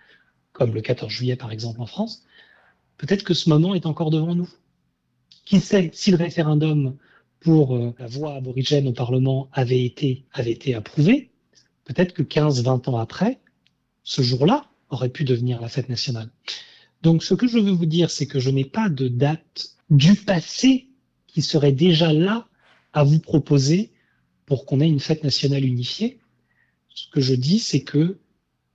comme 0.52 0.74
le 0.74 0.82
14 0.82 1.10
juillet 1.10 1.36
par 1.36 1.52
exemple 1.52 1.80
en 1.80 1.86
France, 1.86 2.22
peut-être 2.98 3.24
que 3.24 3.32
ce 3.32 3.48
moment 3.48 3.74
est 3.74 3.86
encore 3.86 4.10
devant 4.10 4.34
nous. 4.34 4.50
Qui 5.46 5.58
sait 5.58 5.90
si 5.94 6.10
le 6.10 6.18
référendum 6.18 6.98
pour 7.40 7.74
euh, 7.74 7.94
la 7.98 8.06
voix 8.06 8.34
aborigène 8.34 8.88
au 8.88 8.92
Parlement 8.92 9.48
avait 9.52 9.84
été, 9.84 10.24
avait 10.32 10.52
été 10.52 10.74
approuvé, 10.74 11.30
peut-être 11.84 12.12
que 12.12 12.22
15-20 12.22 12.90
ans 12.90 12.98
après, 12.98 13.40
ce 14.04 14.22
jour-là, 14.22 14.66
aurait 14.90 15.08
pu 15.08 15.24
devenir 15.24 15.60
la 15.60 15.68
fête 15.68 15.88
nationale. 15.88 16.30
Donc 17.02 17.22
ce 17.22 17.34
que 17.34 17.46
je 17.46 17.58
veux 17.58 17.70
vous 17.70 17.86
dire, 17.86 18.10
c'est 18.10 18.26
que 18.26 18.40
je 18.40 18.50
n'ai 18.50 18.64
pas 18.64 18.88
de 18.88 19.08
date 19.08 19.76
du 19.88 20.14
passé 20.14 20.88
qui 21.26 21.42
seraient 21.42 21.72
déjà 21.72 22.12
là 22.12 22.48
à 22.92 23.04
vous 23.04 23.20
proposer 23.20 23.92
pour 24.46 24.66
qu'on 24.66 24.80
ait 24.80 24.88
une 24.88 25.00
fête 25.00 25.22
nationale 25.22 25.64
unifiée. 25.64 26.18
Ce 26.88 27.08
que 27.10 27.20
je 27.20 27.34
dis, 27.34 27.60
c'est 27.60 27.82
que, 27.82 28.18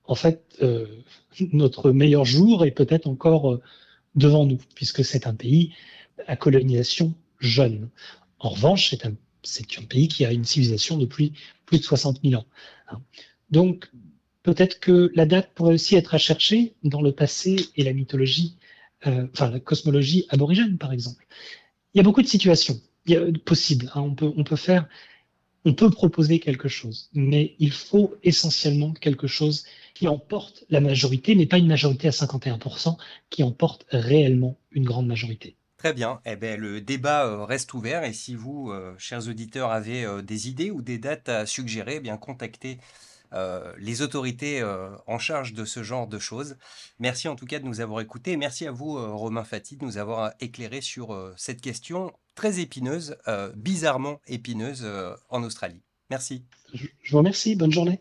en 0.06 0.15
fait, 0.15 0.56
euh, 0.62 0.88
notre 1.51 1.91
meilleur 1.91 2.25
jour 2.25 2.65
est 2.65 2.71
peut-être 2.71 3.08
encore 3.08 3.54
euh, 3.54 3.62
devant 4.15 4.45
nous, 4.45 4.60
puisque 4.73 5.04
c'est 5.04 5.28
un 5.28 5.36
pays 5.36 5.73
à 6.28 6.38
colonisation 6.38 7.13
jeune. 7.39 7.89
En 8.45 8.49
revanche, 8.49 8.93
c'est 9.43 9.77
un, 9.77 9.84
pays 9.89 10.08
qui 10.08 10.23
a 10.23 10.31
une 10.31 10.45
civilisation 10.45 10.97
depuis 10.97 11.34
plus 11.65 11.79
de 11.79 11.84
60 11.84 12.19
000 12.23 12.39
ans. 12.39 12.45
Hein. 12.89 13.01
Donc, 13.49 13.89
peut-être 14.43 14.79
que 14.79 15.12
la 15.15 15.25
date 15.25 15.51
pourrait 15.55 15.73
aussi 15.73 15.95
être 15.95 16.13
à 16.13 16.19
chercher 16.19 16.75
dans 16.84 17.01
le 17.01 17.12
passé 17.12 17.55
et 17.75 17.84
la 17.84 17.91
mythologie, 17.91 18.55
euh, 19.08 19.25
enfin 19.34 19.49
la 19.49 19.60
cosmologie 19.60 20.27
aborigène, 20.29 20.77
par 20.77 20.93
exemple. 20.93 21.25
Il 21.93 21.97
y 21.97 22.01
a 22.01 22.03
beaucoup 22.03 22.21
de 22.21 22.27
situations 22.27 22.79
possibles. 23.45 23.91
Hein. 23.95 24.01
On 24.01 24.43
peut 24.43 24.55
faire 24.55 24.88
on 25.67 25.73
peut 25.73 25.89
proposer 25.89 26.39
quelque 26.39 26.67
chose, 26.67 27.10
mais 27.15 27.55
il 27.58 27.71
faut 27.71 28.13
essentiellement 28.21 28.93
quelque 28.93 29.25
chose 29.25 29.65
qui 29.95 30.08
emporte 30.08 30.63
la 30.69 30.79
majorité, 30.79 31.34
mais 31.34 31.47
pas 31.47 31.58
une 31.58 31.65
majorité 31.65 32.08
à 32.08 32.12
51%, 32.12 32.95
qui 33.31 33.41
emporte 33.41 33.88
réellement 33.89 34.60
une 34.71 34.86
grande 34.86 35.08
majorité. 35.08 35.55
Très 35.85 35.93
bien. 35.93 36.19
Eh 36.25 36.35
bien, 36.35 36.57
le 36.57 36.81
débat 36.81 37.27
euh, 37.27 37.45
reste 37.45 37.71
ouvert 37.75 38.03
et 38.03 38.11
si 38.11 38.33
vous, 38.33 38.71
euh, 38.71 38.95
chers 38.97 39.27
auditeurs, 39.27 39.69
avez 39.69 40.03
euh, 40.03 40.23
des 40.23 40.49
idées 40.49 40.71
ou 40.71 40.81
des 40.81 40.97
dates 40.97 41.29
à 41.29 41.45
suggérer, 41.45 41.97
eh 41.97 41.99
bien 41.99 42.17
contactez 42.17 42.79
les 43.77 44.01
autorités 44.01 44.63
en 45.07 45.19
charge 45.19 45.51
de 45.51 45.65
ce 45.65 45.83
genre 45.83 46.07
de 46.07 46.19
choses. 46.19 46.55
Merci 46.99 47.27
en 47.27 47.35
tout 47.35 47.45
cas 47.45 47.59
de 47.59 47.65
nous 47.65 47.81
avoir 47.81 47.99
écoutés. 47.99 48.37
Merci 48.37 48.65
à 48.65 48.71
vous, 48.71 48.93
Romain 49.17 49.43
Fati, 49.43 49.75
de 49.75 49.83
nous 49.83 49.97
avoir 49.97 50.31
éclairé 50.39 50.79
sur 50.79 51.33
cette 51.35 51.59
question 51.59 52.13
très 52.35 52.61
épineuse, 52.61 53.17
bizarrement 53.57 54.21
épineuse 54.27 54.87
en 55.27 55.43
Australie. 55.43 55.81
Merci. 56.09 56.45
Je 56.73 56.87
vous 57.11 57.17
remercie. 57.17 57.57
Bonne 57.57 57.73
journée. 57.73 57.99